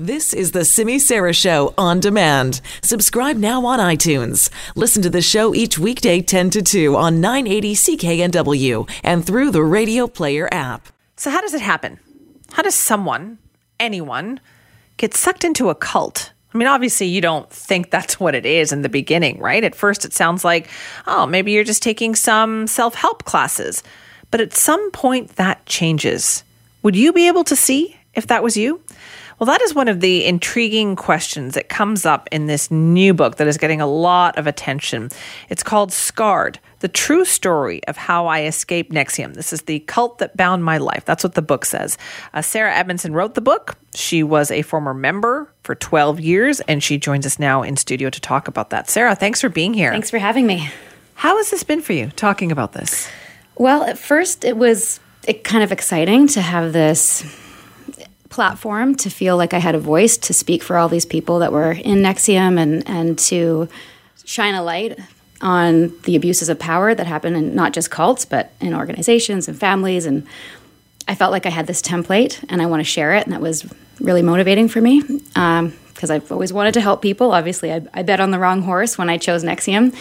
This 0.00 0.32
is 0.32 0.52
the 0.52 0.64
Simi 0.64 0.98
Sara 0.98 1.34
Show 1.34 1.74
on 1.76 2.00
demand. 2.00 2.62
Subscribe 2.82 3.36
now 3.36 3.66
on 3.66 3.78
iTunes. 3.78 4.48
Listen 4.74 5.02
to 5.02 5.10
the 5.10 5.20
show 5.20 5.54
each 5.54 5.78
weekday 5.78 6.22
10 6.22 6.48
to 6.48 6.62
2 6.62 6.96
on 6.96 7.20
980 7.20 7.74
CKNW 7.74 8.90
and 9.04 9.26
through 9.26 9.50
the 9.50 9.62
Radio 9.62 10.06
Player 10.06 10.48
app. 10.50 10.88
So, 11.18 11.30
how 11.30 11.42
does 11.42 11.52
it 11.52 11.60
happen? 11.60 12.00
How 12.52 12.62
does 12.62 12.74
someone, 12.74 13.36
anyone, 13.78 14.40
get 14.96 15.12
sucked 15.12 15.44
into 15.44 15.68
a 15.68 15.74
cult? 15.74 16.32
I 16.54 16.56
mean, 16.56 16.66
obviously, 16.66 17.08
you 17.08 17.20
don't 17.20 17.50
think 17.50 17.90
that's 17.90 18.18
what 18.18 18.34
it 18.34 18.46
is 18.46 18.72
in 18.72 18.80
the 18.80 18.88
beginning, 18.88 19.38
right? 19.38 19.62
At 19.62 19.74
first, 19.74 20.06
it 20.06 20.14
sounds 20.14 20.46
like, 20.46 20.70
oh, 21.06 21.26
maybe 21.26 21.52
you're 21.52 21.62
just 21.62 21.82
taking 21.82 22.14
some 22.14 22.66
self 22.66 22.94
help 22.94 23.26
classes. 23.26 23.82
But 24.30 24.40
at 24.40 24.54
some 24.54 24.92
point, 24.92 25.36
that 25.36 25.66
changes. 25.66 26.42
Would 26.82 26.96
you 26.96 27.12
be 27.12 27.28
able 27.28 27.44
to 27.44 27.54
see 27.54 27.98
if 28.14 28.28
that 28.28 28.42
was 28.42 28.56
you? 28.56 28.80
Well, 29.40 29.46
that 29.46 29.62
is 29.62 29.74
one 29.74 29.88
of 29.88 30.00
the 30.00 30.26
intriguing 30.26 30.96
questions 30.96 31.54
that 31.54 31.70
comes 31.70 32.04
up 32.04 32.28
in 32.30 32.44
this 32.44 32.70
new 32.70 33.14
book 33.14 33.36
that 33.36 33.46
is 33.46 33.56
getting 33.56 33.80
a 33.80 33.86
lot 33.86 34.36
of 34.36 34.46
attention. 34.46 35.08
It's 35.48 35.62
called 35.62 35.94
Scarred 35.94 36.58
The 36.80 36.88
True 36.88 37.24
Story 37.24 37.82
of 37.84 37.96
How 37.96 38.26
I 38.26 38.44
Escaped 38.44 38.92
NXIVM. 38.92 39.32
This 39.32 39.54
is 39.54 39.62
the 39.62 39.78
cult 39.80 40.18
that 40.18 40.36
bound 40.36 40.62
my 40.62 40.76
life. 40.76 41.06
That's 41.06 41.24
what 41.24 41.36
the 41.36 41.40
book 41.42 41.64
says. 41.64 41.96
Uh, 42.34 42.42
Sarah 42.42 42.74
Edmondson 42.74 43.14
wrote 43.14 43.34
the 43.34 43.40
book. 43.40 43.78
She 43.94 44.22
was 44.22 44.50
a 44.50 44.60
former 44.60 44.92
member 44.92 45.50
for 45.62 45.74
12 45.74 46.20
years, 46.20 46.60
and 46.60 46.82
she 46.82 46.98
joins 46.98 47.24
us 47.24 47.38
now 47.38 47.62
in 47.62 47.78
studio 47.78 48.10
to 48.10 48.20
talk 48.20 48.46
about 48.46 48.68
that. 48.68 48.90
Sarah, 48.90 49.14
thanks 49.14 49.40
for 49.40 49.48
being 49.48 49.72
here. 49.72 49.90
Thanks 49.90 50.10
for 50.10 50.18
having 50.18 50.46
me. 50.46 50.68
How 51.14 51.38
has 51.38 51.50
this 51.50 51.64
been 51.64 51.80
for 51.80 51.94
you, 51.94 52.10
talking 52.10 52.52
about 52.52 52.74
this? 52.74 53.08
Well, 53.54 53.84
at 53.84 53.96
first, 53.96 54.44
it 54.44 54.58
was 54.58 55.00
it 55.26 55.44
kind 55.44 55.64
of 55.64 55.72
exciting 55.72 56.26
to 56.28 56.42
have 56.42 56.74
this 56.74 57.24
platform 58.30 58.94
to 58.94 59.10
feel 59.10 59.36
like 59.36 59.52
I 59.52 59.58
had 59.58 59.74
a 59.74 59.78
voice 59.78 60.16
to 60.16 60.32
speak 60.32 60.62
for 60.62 60.76
all 60.76 60.88
these 60.88 61.04
people 61.04 61.40
that 61.40 61.52
were 61.52 61.72
in 61.72 61.98
NXIVM 61.98 62.58
and, 62.58 62.88
and 62.88 63.18
to 63.18 63.68
shine 64.24 64.54
a 64.54 64.62
light 64.62 64.98
on 65.42 65.92
the 66.02 66.16
abuses 66.16 66.48
of 66.48 66.58
power 66.58 66.94
that 66.94 67.06
happen 67.06 67.34
in 67.34 67.54
not 67.54 67.72
just 67.72 67.90
cults, 67.90 68.24
but 68.24 68.52
in 68.60 68.74
organizations 68.74 69.48
and 69.48 69.58
families. 69.58 70.06
And 70.06 70.26
I 71.08 71.14
felt 71.14 71.32
like 71.32 71.46
I 71.46 71.50
had 71.50 71.66
this 71.66 71.82
template 71.82 72.42
and 72.48 72.62
I 72.62 72.66
want 72.66 72.80
to 72.80 72.84
share 72.84 73.14
it. 73.14 73.24
And 73.24 73.32
that 73.32 73.40
was 73.40 73.70
really 74.00 74.22
motivating 74.22 74.68
for 74.68 74.80
me 74.80 75.02
because 75.02 75.34
um, 75.34 75.74
I've 76.10 76.30
always 76.30 76.52
wanted 76.52 76.74
to 76.74 76.80
help 76.80 77.02
people. 77.02 77.32
Obviously, 77.32 77.72
I, 77.72 77.82
I 77.92 78.02
bet 78.02 78.20
on 78.20 78.30
the 78.30 78.38
wrong 78.38 78.62
horse 78.62 78.96
when 78.96 79.10
I 79.10 79.18
chose 79.18 79.44
NXIVM, 79.44 79.96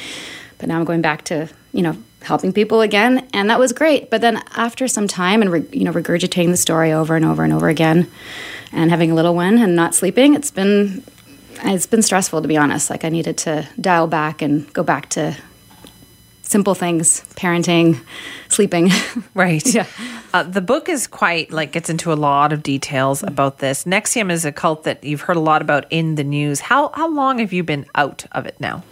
but 0.58 0.70
now 0.70 0.78
I'm 0.78 0.86
going 0.86 1.02
back 1.02 1.24
to, 1.26 1.50
you 1.74 1.82
know, 1.82 1.98
helping 2.22 2.54
people 2.54 2.82
again, 2.82 3.28
and 3.34 3.50
that 3.50 3.60
was 3.60 3.74
great. 3.74 4.10
But 4.10 4.22
then 4.22 4.42
after 4.56 4.88
some 4.88 5.08
time 5.08 5.42
and 5.42 5.52
re- 5.52 5.68
you 5.72 5.84
know 5.84 5.92
regurgitating 5.94 6.52
the 6.52 6.58
story 6.58 6.92
over 6.92 7.16
and 7.16 7.26
over 7.26 7.44
and 7.44 7.54
over 7.54 7.70
again, 7.70 8.10
and 8.72 8.92
having 8.92 9.12
a 9.12 9.16
little 9.16 9.36
one 9.36 9.58
and 9.58 9.76
not 9.76 9.96
sleeping, 9.96 10.36
it's 10.36 10.52
been 10.52 11.04
it's 11.64 11.88
been 11.88 12.02
stressful 12.02 12.42
to 12.42 12.48
be 12.48 12.58
honest. 12.58 12.90
Like 12.90 13.04
I 13.04 13.10
needed 13.10 13.38
to 13.40 13.68
dial 13.80 14.08
back 14.08 14.42
and 14.42 14.72
go 14.74 14.84
back 14.84 15.10
to 15.12 15.36
simple 16.50 16.74
things, 16.74 17.22
parenting, 17.36 18.00
sleeping. 18.50 18.92
Right. 19.36 19.66
yeah. 19.74 19.86
Uh, 20.34 20.44
the 20.44 20.62
book 20.62 20.90
is 20.90 21.08
quite 21.08 21.52
like 21.52 21.72
gets 21.72 21.90
into 21.90 22.12
a 22.12 22.16
lot 22.16 22.52
of 22.52 22.62
details 22.62 23.24
about 23.24 23.60
this. 23.60 23.86
NXIVM 23.86 24.32
is 24.32 24.44
a 24.44 24.52
cult 24.52 24.84
that 24.84 25.04
you've 25.04 25.22
heard 25.22 25.38
a 25.38 25.40
lot 25.40 25.62
about 25.62 25.86
in 25.90 26.16
the 26.16 26.24
news. 26.24 26.60
How 26.60 26.90
how 26.94 27.10
long 27.10 27.40
have 27.40 27.54
you 27.54 27.64
been 27.64 27.86
out 27.96 28.26
of 28.34 28.46
it 28.46 28.60
now? 28.60 28.84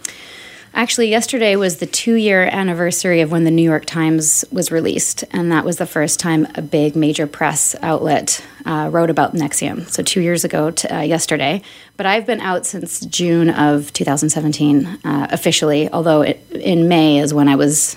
Actually, 0.78 1.08
yesterday 1.08 1.56
was 1.56 1.78
the 1.78 1.86
two 1.86 2.14
year 2.14 2.44
anniversary 2.44 3.20
of 3.20 3.32
when 3.32 3.42
the 3.42 3.50
New 3.50 3.64
York 3.64 3.84
Times 3.84 4.44
was 4.52 4.70
released, 4.70 5.24
and 5.32 5.50
that 5.50 5.64
was 5.64 5.78
the 5.78 5.86
first 5.86 6.20
time 6.20 6.46
a 6.54 6.62
big 6.62 6.94
major 6.94 7.26
press 7.26 7.74
outlet 7.82 8.40
uh, 8.64 8.88
wrote 8.92 9.10
about 9.10 9.34
NXIVM. 9.34 9.90
So, 9.90 10.04
two 10.04 10.20
years 10.20 10.44
ago 10.44 10.70
to, 10.70 10.98
uh, 10.98 11.00
yesterday. 11.00 11.62
But 11.96 12.06
I've 12.06 12.26
been 12.26 12.40
out 12.40 12.64
since 12.64 13.00
June 13.00 13.50
of 13.50 13.92
2017 13.92 14.86
uh, 14.86 15.26
officially, 15.32 15.90
although 15.92 16.22
it, 16.22 16.40
in 16.52 16.86
May 16.86 17.18
is 17.18 17.34
when 17.34 17.48
I 17.48 17.56
was 17.56 17.96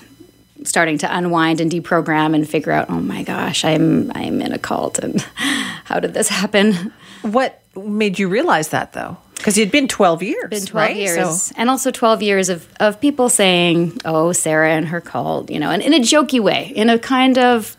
starting 0.64 0.98
to 0.98 1.16
unwind 1.16 1.60
and 1.60 1.70
deprogram 1.70 2.34
and 2.34 2.48
figure 2.48 2.72
out, 2.72 2.90
oh 2.90 3.00
my 3.00 3.22
gosh, 3.22 3.64
I'm 3.64 4.10
I'm 4.16 4.42
in 4.42 4.52
a 4.52 4.58
cult, 4.58 4.98
and 4.98 5.20
how 5.84 6.00
did 6.00 6.14
this 6.14 6.28
happen? 6.28 6.92
What 7.22 7.62
made 7.76 8.18
you 8.18 8.26
realize 8.26 8.70
that, 8.70 8.92
though? 8.92 9.18
Because 9.42 9.58
you'd 9.58 9.72
been 9.72 9.88
12 9.88 10.22
years. 10.22 10.50
Been 10.50 10.64
12 10.64 10.74
right? 10.74 10.96
years. 10.96 11.42
So. 11.42 11.54
And 11.56 11.68
also 11.68 11.90
12 11.90 12.22
years 12.22 12.48
of, 12.48 12.68
of 12.78 13.00
people 13.00 13.28
saying, 13.28 14.00
oh, 14.04 14.30
Sarah 14.30 14.70
and 14.70 14.86
her 14.86 15.00
cult, 15.00 15.50
you 15.50 15.58
know, 15.58 15.68
and 15.68 15.82
in 15.82 15.92
a 15.92 15.98
jokey 15.98 16.38
way, 16.38 16.72
in 16.76 16.88
a 16.88 16.96
kind 16.96 17.36
of, 17.38 17.76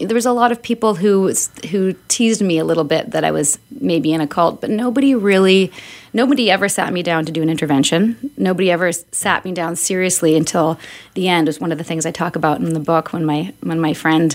there 0.00 0.14
was 0.14 0.24
a 0.24 0.32
lot 0.32 0.50
of 0.50 0.62
people 0.62 0.94
who 0.94 1.30
who 1.70 1.94
teased 2.08 2.40
me 2.40 2.58
a 2.58 2.64
little 2.64 2.84
bit 2.84 3.10
that 3.10 3.22
I 3.22 3.32
was 3.32 3.58
maybe 3.70 4.14
in 4.14 4.22
a 4.22 4.26
cult, 4.26 4.62
but 4.62 4.70
nobody 4.70 5.14
really, 5.14 5.70
nobody 6.14 6.50
ever 6.50 6.70
sat 6.70 6.90
me 6.90 7.02
down 7.02 7.26
to 7.26 7.32
do 7.32 7.42
an 7.42 7.50
intervention. 7.50 8.32
Nobody 8.38 8.70
ever 8.70 8.90
sat 8.92 9.44
me 9.44 9.52
down 9.52 9.76
seriously 9.76 10.36
until 10.36 10.80
the 11.12 11.28
end. 11.28 11.46
Was 11.46 11.60
one 11.60 11.70
of 11.70 11.76
the 11.76 11.84
things 11.84 12.06
I 12.06 12.12
talk 12.12 12.34
about 12.34 12.60
in 12.60 12.72
the 12.72 12.80
book 12.80 13.12
when 13.12 13.26
my 13.26 13.52
when 13.60 13.78
my 13.78 13.92
friend 13.92 14.34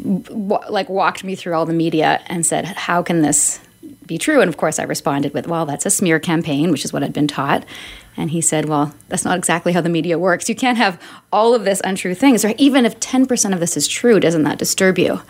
like 0.00 0.88
walked 0.88 1.22
me 1.22 1.34
through 1.34 1.54
all 1.54 1.66
the 1.66 1.74
media 1.74 2.20
and 2.26 2.44
said, 2.44 2.64
"How 2.64 3.02
can 3.02 3.22
this 3.22 3.60
be 4.08 4.18
true. 4.18 4.40
And 4.40 4.48
of 4.48 4.56
course, 4.56 4.78
I 4.78 4.82
responded 4.82 5.32
with, 5.34 5.46
well, 5.46 5.66
that's 5.66 5.86
a 5.86 5.90
smear 5.90 6.18
campaign, 6.18 6.72
which 6.72 6.84
is 6.84 6.92
what 6.92 7.04
I'd 7.04 7.12
been 7.12 7.28
taught. 7.28 7.64
And 8.16 8.32
he 8.32 8.40
said, 8.40 8.68
well, 8.68 8.92
that's 9.08 9.24
not 9.24 9.38
exactly 9.38 9.72
how 9.72 9.80
the 9.80 9.88
media 9.88 10.18
works. 10.18 10.48
You 10.48 10.56
can't 10.56 10.76
have 10.76 11.00
all 11.32 11.54
of 11.54 11.64
this 11.64 11.80
untrue 11.84 12.16
things. 12.16 12.44
Or 12.44 12.52
even 12.58 12.84
if 12.84 12.98
10% 12.98 13.52
of 13.52 13.60
this 13.60 13.76
is 13.76 13.86
true, 13.86 14.18
doesn't 14.18 14.42
that 14.42 14.58
disturb 14.58 14.98
you? 14.98 15.20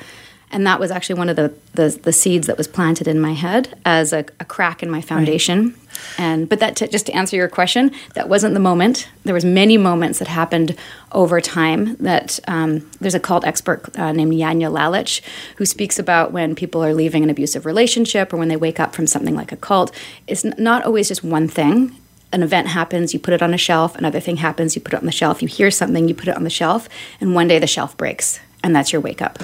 And 0.51 0.67
that 0.67 0.81
was 0.81 0.91
actually 0.91 1.19
one 1.19 1.29
of 1.29 1.37
the, 1.37 1.53
the, 1.75 1.91
the 2.03 2.13
seeds 2.13 2.47
that 2.47 2.57
was 2.57 2.67
planted 2.67 3.07
in 3.07 3.21
my 3.21 3.33
head 3.33 3.79
as 3.85 4.15
a, 4.15 4.25
a 4.41 4.47
crack 4.47 4.83
in 4.83 4.91
my 4.91 5.03
foundation. 5.03 5.67
Right. 5.67 5.77
And 6.19 6.49
but 6.49 6.61
that 6.61 6.77
just 6.77 7.07
to 7.07 7.13
answer 7.13 7.37
your 7.37 7.49
question, 7.49 7.91
that 8.15 8.29
wasn't 8.29 8.55
the 8.55 8.61
moment. 8.61 9.09
There 9.25 9.35
was 9.35 9.45
many 9.45 9.77
moments 9.77 10.19
that 10.19 10.29
happened 10.29 10.77
over 11.13 11.41
time. 11.41 11.97
That 11.97 12.41
um, 12.49 12.89
there's 13.01 13.15
a 13.15 13.21
cult 13.21 13.45
expert 13.45 13.97
uh, 13.99 14.13
named 14.13 14.33
Janja 14.33 14.71
Lalich 14.71 15.21
who 15.57 15.67
speaks 15.67 15.99
about 15.99 16.33
when 16.33 16.55
people 16.55 16.85
are 16.85 16.95
leaving 16.95 17.23
an 17.23 17.31
abusive 17.31 17.67
relationship 17.67 18.33
or 18.33 18.37
when 18.37 18.49
they 18.49 18.57
wake 18.57 18.81
up 18.81 18.95
from 18.95 19.07
something 19.07 19.35
like 19.35 19.53
a 19.53 19.57
cult. 19.57 19.95
It's 20.27 20.45
not 20.45 20.85
always 20.85 21.09
just 21.09 21.25
one 21.25 21.49
thing 21.49 21.97
an 22.33 22.43
event 22.43 22.69
happens, 22.69 23.15
you 23.15 23.21
put 23.21 23.35
it 23.35 23.43
on 23.43 23.55
a 23.55 23.59
shelf, 23.59 23.97
another 23.97 24.21
thing 24.21 24.37
happens, 24.37 24.75
you 24.75 24.83
put 24.83 24.93
it 24.93 24.99
on 24.99 25.07
the 25.07 25.13
shelf, 25.13 25.41
you 25.41 25.49
hear 25.49 25.71
something, 25.71 26.09
you 26.09 26.15
put 26.15 26.29
it 26.29 26.37
on 26.37 26.45
the 26.45 26.51
shelf, 26.51 26.89
and 27.21 27.35
one 27.35 27.49
day 27.49 27.59
the 27.59 27.67
shelf 27.67 27.97
breaks, 27.97 28.39
and 28.63 28.77
that's 28.77 28.93
your 28.93 29.01
wake 29.01 29.23
up. 29.23 29.39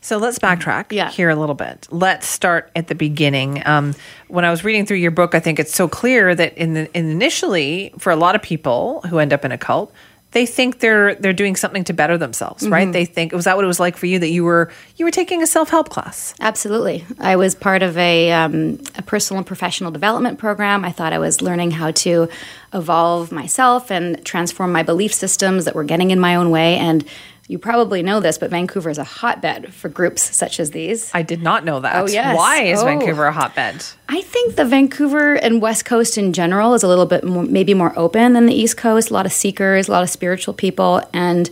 So 0.00 0.16
let's 0.16 0.38
backtrack 0.38 0.92
yeah. 0.92 1.10
here 1.10 1.28
a 1.28 1.36
little 1.36 1.54
bit. 1.54 1.86
Let's 1.90 2.26
start 2.26 2.70
at 2.74 2.88
the 2.88 2.94
beginning. 2.94 3.62
Um, 3.66 3.94
when 4.28 4.44
I 4.44 4.50
was 4.50 4.64
reading 4.64 4.86
through 4.86 4.96
your 4.96 5.10
book, 5.10 5.34
I 5.34 5.40
think 5.40 5.58
it's 5.58 5.74
so 5.74 5.88
clear 5.88 6.34
that 6.34 6.56
in 6.56 6.74
the 6.74 6.96
in 6.96 7.10
initially, 7.10 7.92
for 7.98 8.10
a 8.10 8.16
lot 8.16 8.34
of 8.34 8.42
people 8.42 9.02
who 9.02 9.18
end 9.18 9.32
up 9.32 9.44
in 9.44 9.52
a 9.52 9.58
cult, 9.58 9.92
they 10.32 10.46
think 10.46 10.78
they're 10.78 11.16
they're 11.16 11.32
doing 11.32 11.56
something 11.56 11.84
to 11.84 11.92
better 11.92 12.16
themselves, 12.16 12.62
mm-hmm. 12.62 12.72
right? 12.72 12.92
They 12.92 13.04
think 13.04 13.32
was 13.32 13.44
that 13.44 13.56
what 13.56 13.64
it 13.64 13.68
was 13.68 13.80
like 13.80 13.96
for 13.96 14.06
you 14.06 14.18
that 14.20 14.28
you 14.28 14.44
were 14.44 14.70
you 14.96 15.04
were 15.04 15.10
taking 15.10 15.42
a 15.42 15.46
self 15.46 15.70
help 15.70 15.88
class? 15.88 16.34
Absolutely, 16.40 17.04
I 17.18 17.36
was 17.36 17.54
part 17.54 17.82
of 17.82 17.98
a 17.98 18.32
um, 18.32 18.80
a 18.96 19.02
personal 19.02 19.38
and 19.38 19.46
professional 19.46 19.90
development 19.90 20.38
program. 20.38 20.84
I 20.84 20.92
thought 20.92 21.12
I 21.12 21.18
was 21.18 21.42
learning 21.42 21.72
how 21.72 21.90
to 21.90 22.28
evolve 22.72 23.32
myself 23.32 23.90
and 23.90 24.24
transform 24.24 24.72
my 24.72 24.82
belief 24.82 25.12
systems 25.12 25.64
that 25.64 25.74
were 25.74 25.84
getting 25.84 26.10
in 26.10 26.20
my 26.20 26.36
own 26.36 26.50
way 26.50 26.76
and 26.76 27.04
you 27.50 27.58
probably 27.58 28.00
know 28.00 28.20
this, 28.20 28.38
but 28.38 28.48
Vancouver 28.48 28.90
is 28.90 28.98
a 28.98 29.02
hotbed 29.02 29.74
for 29.74 29.88
groups 29.88 30.22
such 30.22 30.60
as 30.60 30.70
these. 30.70 31.10
I 31.12 31.22
did 31.22 31.42
not 31.42 31.64
know 31.64 31.80
that. 31.80 31.96
Oh, 31.96 32.06
yes. 32.06 32.36
Why 32.36 32.62
is 32.62 32.80
oh. 32.80 32.84
Vancouver 32.84 33.26
a 33.26 33.32
hotbed? 33.32 33.84
I 34.08 34.20
think 34.20 34.54
the 34.54 34.64
Vancouver 34.64 35.34
and 35.34 35.60
West 35.60 35.84
Coast 35.84 36.16
in 36.16 36.32
general 36.32 36.74
is 36.74 36.84
a 36.84 36.88
little 36.88 37.06
bit 37.06 37.24
more, 37.24 37.42
maybe 37.42 37.74
more 37.74 37.92
open 37.98 38.34
than 38.34 38.46
the 38.46 38.54
East 38.54 38.76
Coast. 38.76 39.10
A 39.10 39.12
lot 39.12 39.26
of 39.26 39.32
seekers, 39.32 39.88
a 39.88 39.90
lot 39.90 40.04
of 40.04 40.10
spiritual 40.10 40.54
people, 40.54 41.02
and 41.12 41.50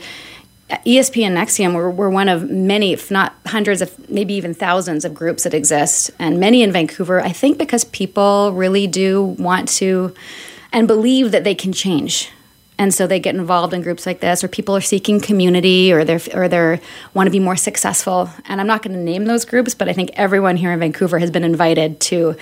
ESP 0.71 1.27
and 1.27 1.37
NXIVM 1.37 1.75
were, 1.75 1.91
were 1.91 2.11
one 2.11 2.29
of 2.29 2.49
many, 2.49 2.93
if 2.93 3.11
not 3.11 3.35
hundreds 3.47 3.83
of, 3.83 4.09
maybe 4.09 4.35
even 4.35 4.55
thousands 4.55 5.05
of 5.05 5.13
groups 5.13 5.43
that 5.43 5.53
exist, 5.53 6.13
and 6.21 6.39
many 6.39 6.63
in 6.63 6.71
Vancouver. 6.71 7.21
I 7.21 7.33
think 7.33 7.59
because 7.59 7.83
people 7.83 8.53
really 8.53 8.87
do 8.87 9.25
want 9.25 9.69
to 9.71 10.15
and 10.73 10.87
believe 10.87 11.33
that 11.33 11.43
they 11.43 11.57
can 11.57 11.73
change 11.73 12.31
and 12.79 12.95
so 12.95 13.07
they 13.07 13.21
get 13.21 13.35
involved 13.35 13.75
in 13.75 13.83
groups 13.83 14.07
like 14.07 14.21
this 14.21 14.43
or 14.43 14.49
people 14.49 14.77
are 14.77 14.81
seeking 14.81 15.21
community 15.21 15.93
or 15.93 16.05
they're 16.05 16.21
or 16.35 16.49
they 16.49 16.81
want 17.15 17.27
to 17.27 17.31
be 17.31 17.41
more 17.41 17.57
successful. 17.57 18.31
And 18.47 18.61
i'm 18.61 18.67
not 18.67 18.83
going 18.83 18.95
to 18.95 19.03
name 19.03 19.25
those 19.25 19.45
groups 19.45 19.75
but 19.75 19.89
i 19.89 19.93
think 19.93 20.11
everyone 20.15 20.57
here 20.57 20.73
in 20.73 20.79
vancouver 20.79 21.19
has 21.19 21.31
been 21.31 21.45
invited 21.45 22.01
to 22.01 22.37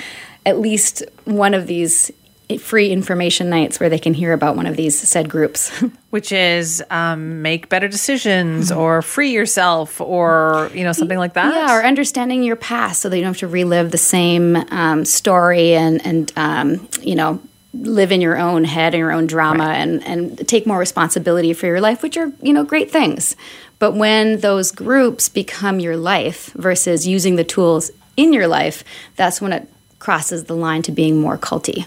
at 0.45 0.61
least 0.61 1.03
one 1.25 1.55
of 1.55 1.67
these 1.67 2.13
free 2.61 2.91
information 2.91 3.51
nights 3.51 3.81
where 3.81 3.89
they 3.89 3.99
can 3.99 4.15
hear 4.15 4.33
about 4.33 4.55
one 4.55 4.67
of 4.67 4.77
these 4.77 4.97
said 4.97 5.29
groups. 5.29 5.71
Which 6.11 6.33
is 6.33 6.83
um, 6.91 7.43
make 7.43 7.69
better 7.69 7.89
decisions 7.89 8.73
or 8.73 9.03
free 9.03 9.33
yourself 9.33 10.01
or 10.01 10.71
you 10.73 10.85
know 10.85 10.93
something 10.93 11.19
like 11.19 11.35
that? 11.35 11.53
Yeah 11.53 11.77
or 11.77 11.85
understanding 11.85 12.43
your 12.43 12.57
past 12.57 13.03
so 13.03 13.09
that 13.09 13.17
you 13.17 13.23
don't 13.23 13.35
have 13.35 13.41
to 13.41 13.49
relive 13.49 13.91
the 13.91 13.99
same 13.99 14.57
um, 14.71 15.05
story 15.05 15.75
and 15.75 16.07
and 16.07 16.33
um, 16.37 16.89
you 17.03 17.15
know 17.17 17.41
live 17.83 18.13
in 18.13 18.21
your 18.21 18.39
own 18.39 18.65
head 18.65 18.95
and 18.95 18.99
your 18.99 19.13
own 19.13 19.27
drama 19.27 19.65
right. 19.65 19.77
and, 19.77 20.05
and 20.07 20.49
take 20.49 20.67
more 20.67 20.79
responsibility 20.79 21.53
for 21.53 21.67
your 21.67 21.81
life, 21.81 22.03
which 22.03 22.17
are, 22.17 22.33
you 22.43 22.53
know, 22.53 22.65
great 22.65 22.91
things. 22.91 23.37
But 23.79 23.93
when 23.93 24.41
those 24.41 24.73
groups 24.73 25.29
become 25.29 25.81
your 25.81 25.97
life 25.97 26.53
versus 26.55 27.07
using 27.07 27.37
the 27.37 27.45
tools 27.45 27.91
in 28.17 28.33
your 28.33 28.49
life, 28.49 28.85
that's 29.17 29.41
when 29.41 29.53
it 29.53 29.69
crosses 29.99 30.45
the 30.45 30.57
line 30.57 30.83
to 30.83 30.93
being 30.93 31.21
more 31.21 31.37
culty. 31.37 31.87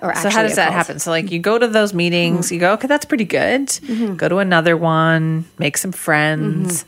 Or 0.00 0.14
So 0.14 0.28
how 0.30 0.42
does 0.42 0.56
that 0.56 0.72
happen? 0.72 0.98
So 0.98 1.10
like 1.10 1.30
you 1.30 1.38
go 1.38 1.58
to 1.58 1.66
those 1.66 1.94
meetings, 1.94 2.52
you 2.52 2.60
go, 2.60 2.74
okay, 2.74 2.86
that's 2.86 3.06
pretty 3.06 3.24
good. 3.24 3.68
Go 4.16 4.28
to 4.28 4.38
another 4.38 4.76
one, 4.76 5.46
make 5.58 5.76
some 5.78 5.92
friends. 5.92 6.82
Uh, 6.82 6.86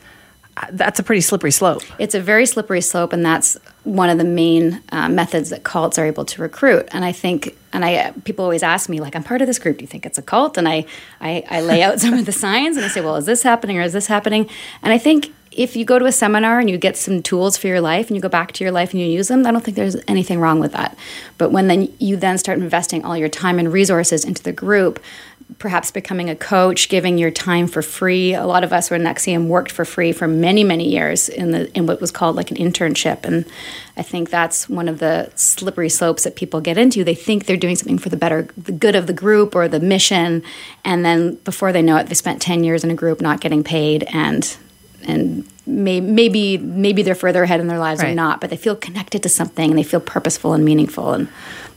That's 0.71 0.99
a 0.99 1.03
pretty 1.03 1.21
slippery 1.21 1.51
slope. 1.51 1.83
It's 1.99 2.15
a 2.15 2.21
very 2.21 2.45
slippery 2.45 2.81
slope, 2.81 3.13
and 3.13 3.25
that's 3.25 3.57
one 3.83 4.09
of 4.09 4.17
the 4.17 4.23
main 4.23 4.81
uh, 4.91 5.09
methods 5.09 5.49
that 5.51 5.63
cults 5.63 5.97
are 5.97 6.05
able 6.05 6.25
to 6.25 6.41
recruit. 6.41 6.87
And 6.91 7.05
I 7.05 7.11
think, 7.11 7.57
and 7.71 7.85
I 7.85 8.11
people 8.23 8.43
always 8.43 8.63
ask 8.63 8.89
me, 8.89 8.99
like, 8.99 9.15
I'm 9.15 9.23
part 9.23 9.41
of 9.41 9.47
this 9.47 9.59
group. 9.59 9.77
Do 9.77 9.83
you 9.83 9.87
think 9.87 10.05
it's 10.05 10.17
a 10.17 10.21
cult? 10.21 10.57
And 10.57 10.67
I, 10.67 10.85
I, 11.21 11.43
I 11.49 11.61
lay 11.61 11.81
out 11.81 11.99
some 11.99 12.13
of 12.13 12.25
the 12.25 12.31
signs, 12.45 12.77
and 12.77 12.85
I 12.85 12.89
say, 12.89 13.01
well, 13.01 13.15
is 13.15 13.25
this 13.25 13.43
happening 13.43 13.77
or 13.77 13.81
is 13.81 13.93
this 13.93 14.07
happening? 14.07 14.49
And 14.83 14.91
I 14.91 14.97
think 14.97 15.33
if 15.51 15.75
you 15.75 15.83
go 15.83 15.97
to 15.97 16.05
a 16.05 16.11
seminar 16.11 16.59
and 16.59 16.69
you 16.69 16.77
get 16.77 16.95
some 16.95 17.21
tools 17.23 17.57
for 17.57 17.67
your 17.67 17.81
life, 17.81 18.07
and 18.07 18.15
you 18.15 18.21
go 18.21 18.29
back 18.29 18.51
to 18.53 18.63
your 18.63 18.71
life 18.71 18.91
and 18.91 19.01
you 19.01 19.07
use 19.07 19.29
them, 19.29 19.45
I 19.45 19.51
don't 19.51 19.63
think 19.63 19.75
there's 19.75 19.97
anything 20.07 20.39
wrong 20.39 20.59
with 20.59 20.73
that. 20.73 20.97
But 21.37 21.51
when 21.51 21.67
then 21.67 21.93
you 21.99 22.17
then 22.17 22.37
start 22.37 22.59
investing 22.59 23.03
all 23.03 23.17
your 23.17 23.29
time 23.29 23.59
and 23.59 23.71
resources 23.71 24.25
into 24.25 24.43
the 24.43 24.51
group, 24.51 25.01
perhaps 25.57 25.89
becoming 25.89 26.29
a 26.29 26.35
coach, 26.35 26.89
giving 26.89 27.17
your 27.17 27.31
time 27.31 27.67
for 27.67 27.81
free. 27.81 28.33
A 28.33 28.45
lot 28.45 28.63
of 28.63 28.71
us 28.71 28.89
were 28.89 28.95
in 28.95 29.03
NXIVM 29.03 29.47
worked 29.47 29.71
for 29.71 29.83
free 29.83 30.11
for 30.11 30.27
many, 30.27 30.63
many 30.63 30.87
years 30.87 31.27
in 31.27 31.51
the 31.51 31.75
in 31.75 31.87
what 31.87 31.99
was 31.99 32.11
called 32.11 32.35
like 32.35 32.51
an 32.51 32.57
internship. 32.57 33.25
And 33.25 33.45
I 33.97 34.03
think 34.03 34.29
that's 34.29 34.69
one 34.69 34.87
of 34.87 34.99
the 34.99 35.31
slippery 35.35 35.89
slopes 35.89 36.23
that 36.23 36.35
people 36.35 36.61
get 36.61 36.77
into. 36.77 37.03
They 37.03 37.15
think 37.15 37.45
they're 37.45 37.57
doing 37.57 37.75
something 37.75 37.97
for 37.97 38.09
the 38.09 38.17
better 38.17 38.47
the 38.57 38.71
good 38.71 38.95
of 38.95 39.07
the 39.07 39.13
group 39.13 39.55
or 39.55 39.67
the 39.67 39.79
mission. 39.79 40.43
And 40.85 41.03
then 41.03 41.35
before 41.35 41.71
they 41.71 41.81
know 41.81 41.97
it, 41.97 42.07
they 42.07 42.15
spent 42.15 42.41
ten 42.41 42.63
years 42.63 42.83
in 42.83 42.91
a 42.91 42.95
group 42.95 43.19
not 43.19 43.41
getting 43.41 43.63
paid 43.63 44.03
and 44.13 44.55
and 45.03 45.47
may, 45.65 45.99
maybe 45.99 46.57
maybe 46.57 47.01
they're 47.01 47.15
further 47.15 47.43
ahead 47.43 47.59
in 47.59 47.67
their 47.67 47.79
lives 47.79 48.03
or 48.03 48.13
not, 48.13 48.39
but 48.39 48.49
they 48.49 48.57
feel 48.57 48.75
connected 48.75 49.23
to 49.23 49.29
something 49.29 49.71
and 49.71 49.79
they 49.79 49.83
feel 49.83 49.99
purposeful 49.99 50.53
and 50.53 50.63
meaningful 50.63 51.13
and 51.13 51.27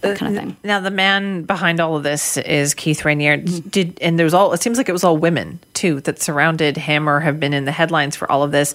that 0.03 0.19
kind 0.19 0.37
of 0.37 0.43
thing. 0.43 0.57
Now 0.63 0.81
the 0.81 0.91
man 0.91 1.43
behind 1.43 1.81
all 1.81 1.97
of 1.97 2.03
this 2.03 2.37
is 2.37 2.75
Keith 2.75 3.01
Raniere. 3.01 3.43
Mm-hmm. 3.43 3.69
Did 3.69 3.99
and 4.01 4.19
there 4.19 4.25
was 4.25 4.35
all 4.35 4.53
it 4.53 4.63
seems 4.63 4.79
like 4.79 4.89
it 4.89 4.93
was 4.93 5.05
all 5.05 5.17
women 5.17 5.61
too 5.75 6.01
that 6.03 6.21
surrounded 6.21 6.77
him 6.77 7.09
or 7.09 7.21
have 7.21 7.41
been 7.41 7.55
in 7.55 7.65
the 7.65 7.73
headlines 7.73 8.17
for 8.17 8.31
all 8.31 8.43
of 8.43 8.53
this. 8.53 8.75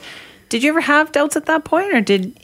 Did 0.49 0.63
you 0.63 0.69
ever 0.69 0.81
have 0.81 1.11
doubts 1.11 1.35
at 1.35 1.45
that 1.45 1.65
point 1.65 1.93
or 1.93 2.01
did 2.01 2.37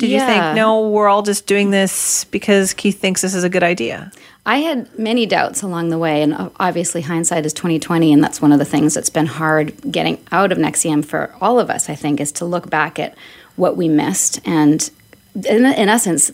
did 0.00 0.10
you 0.10 0.20
think 0.20 0.56
no, 0.56 0.88
we're 0.88 1.08
all 1.08 1.22
just 1.22 1.46
doing 1.46 1.70
this 1.70 2.24
because 2.24 2.72
Keith 2.72 2.98
thinks 2.98 3.20
this 3.20 3.34
is 3.34 3.44
a 3.44 3.50
good 3.50 3.62
idea? 3.62 4.10
I 4.46 4.58
had 4.58 4.98
many 4.98 5.26
doubts 5.26 5.62
along 5.62 5.90
the 5.90 5.98
way, 5.98 6.22
and 6.22 6.50
obviously 6.58 7.02
hindsight 7.02 7.44
is 7.44 7.52
twenty 7.52 7.78
twenty, 7.78 8.10
and 8.10 8.24
that's 8.24 8.40
one 8.40 8.50
of 8.50 8.58
the 8.58 8.64
things 8.64 8.94
that's 8.94 9.10
been 9.10 9.26
hard 9.26 9.74
getting 9.92 10.18
out 10.32 10.52
of 10.52 10.58
NXIVM 10.58 11.04
for 11.04 11.34
all 11.40 11.60
of 11.60 11.68
us. 11.68 11.90
I 11.90 11.94
think 11.94 12.18
is 12.18 12.32
to 12.32 12.46
look 12.46 12.70
back 12.70 12.98
at 12.98 13.14
what 13.56 13.76
we 13.76 13.88
missed, 13.88 14.40
and 14.46 14.90
in, 15.34 15.66
in 15.66 15.88
essence, 15.90 16.32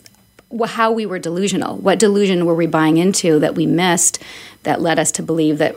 how 0.65 0.91
we 0.91 1.05
were 1.05 1.19
delusional. 1.19 1.77
What 1.77 1.99
delusion 1.99 2.45
were 2.45 2.55
we 2.55 2.67
buying 2.67 2.97
into 2.97 3.39
that 3.39 3.55
we 3.55 3.65
missed 3.65 4.21
that 4.63 4.81
led 4.81 4.99
us 4.99 5.11
to 5.13 5.23
believe 5.23 5.57
that 5.57 5.75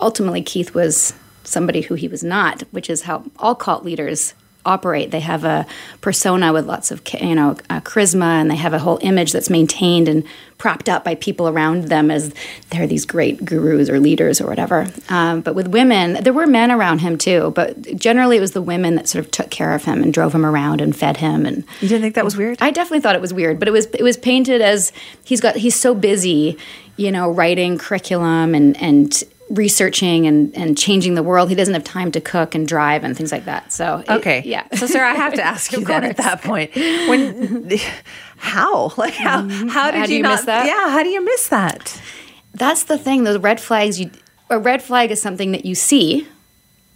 ultimately 0.00 0.42
Keith 0.42 0.74
was 0.74 1.14
somebody 1.44 1.82
who 1.82 1.94
he 1.94 2.08
was 2.08 2.22
not, 2.22 2.62
which 2.70 2.88
is 2.88 3.02
how 3.02 3.24
all 3.38 3.54
cult 3.54 3.84
leaders 3.84 4.34
operate. 4.64 5.10
They 5.10 5.20
have 5.20 5.44
a 5.44 5.66
persona 6.00 6.52
with 6.52 6.66
lots 6.66 6.90
of 6.90 7.02
you 7.20 7.34
know 7.34 7.56
uh, 7.70 7.80
charisma, 7.80 8.40
and 8.40 8.50
they 8.50 8.56
have 8.56 8.72
a 8.72 8.78
whole 8.78 8.98
image 9.02 9.32
that's 9.32 9.50
maintained 9.50 10.08
and 10.08 10.24
propped 10.58 10.88
up 10.88 11.02
by 11.02 11.16
people 11.16 11.48
around 11.48 11.88
them 11.88 12.08
as 12.08 12.32
they're 12.70 12.86
these 12.86 13.04
great 13.04 13.44
gurus 13.44 13.90
or 13.90 13.98
leaders 13.98 14.40
or 14.40 14.46
whatever. 14.46 14.86
Um, 15.08 15.40
but 15.40 15.56
with 15.56 15.66
women, 15.66 16.22
there 16.22 16.32
were 16.32 16.46
men 16.46 16.70
around 16.70 17.00
him 17.00 17.18
too, 17.18 17.52
but 17.56 17.96
generally 17.96 18.36
it 18.36 18.40
was 18.40 18.52
the 18.52 18.62
women 18.62 18.94
that 18.94 19.08
sort 19.08 19.24
of 19.24 19.30
took 19.32 19.50
care 19.50 19.74
of 19.74 19.84
him 19.84 20.02
and 20.04 20.14
drove 20.14 20.32
him 20.32 20.46
around 20.46 20.80
and 20.80 20.94
fed 20.94 21.16
him 21.16 21.46
and. 21.46 21.64
You 21.80 21.88
didn't 21.88 22.02
think 22.02 22.14
that 22.14 22.24
was 22.24 22.36
weird? 22.36 22.58
I 22.60 22.70
definitely 22.70 23.00
thought 23.00 23.16
it 23.16 23.20
was 23.20 23.34
weird, 23.34 23.58
but 23.58 23.66
it 23.66 23.72
was 23.72 23.86
it 23.86 24.02
was 24.02 24.16
painted 24.16 24.60
as 24.60 24.92
he's 25.24 25.40
got 25.40 25.56
he's 25.56 25.74
so 25.74 25.94
busy, 25.94 26.56
you 26.96 27.10
know, 27.10 27.28
writing 27.28 27.76
curriculum 27.76 28.54
and 28.54 28.80
and 28.80 29.24
researching 29.52 30.26
and 30.26 30.56
and 30.56 30.76
changing 30.76 31.14
the 31.14 31.22
world. 31.22 31.48
He 31.48 31.54
doesn't 31.54 31.74
have 31.74 31.84
time 31.84 32.10
to 32.12 32.20
cook 32.20 32.54
and 32.54 32.66
drive 32.66 33.04
and 33.04 33.16
things 33.16 33.30
like 33.30 33.44
that. 33.44 33.72
So 33.72 33.98
it- 33.98 34.10
Okay. 34.10 34.42
yeah. 34.44 34.66
So, 34.74 34.86
sir, 34.86 35.04
I 35.04 35.14
have 35.14 35.34
to 35.34 35.42
ask 35.52 35.72
you 35.72 35.84
that 35.84 36.04
at 36.04 36.16
that 36.16 36.42
point. 36.42 36.74
When, 36.74 37.70
how, 38.36 38.92
like, 38.96 39.14
how, 39.14 39.42
mm-hmm. 39.42 39.68
how 39.68 39.90
did 39.90 39.98
How 40.00 40.06
you, 40.06 40.16
you 40.16 40.22
not, 40.22 40.36
miss 40.36 40.44
that? 40.46 40.66
Yeah. 40.66 40.90
How 40.90 41.02
do 41.02 41.08
you 41.10 41.24
miss 41.24 41.48
that? 41.48 42.00
That's 42.54 42.84
the 42.84 42.98
thing. 42.98 43.24
Those 43.24 43.38
red 43.38 43.60
flags. 43.60 44.00
You 44.00 44.10
a 44.50 44.58
red 44.58 44.82
flag 44.82 45.10
is 45.10 45.20
something 45.20 45.52
that 45.52 45.64
you 45.64 45.74
see, 45.74 46.28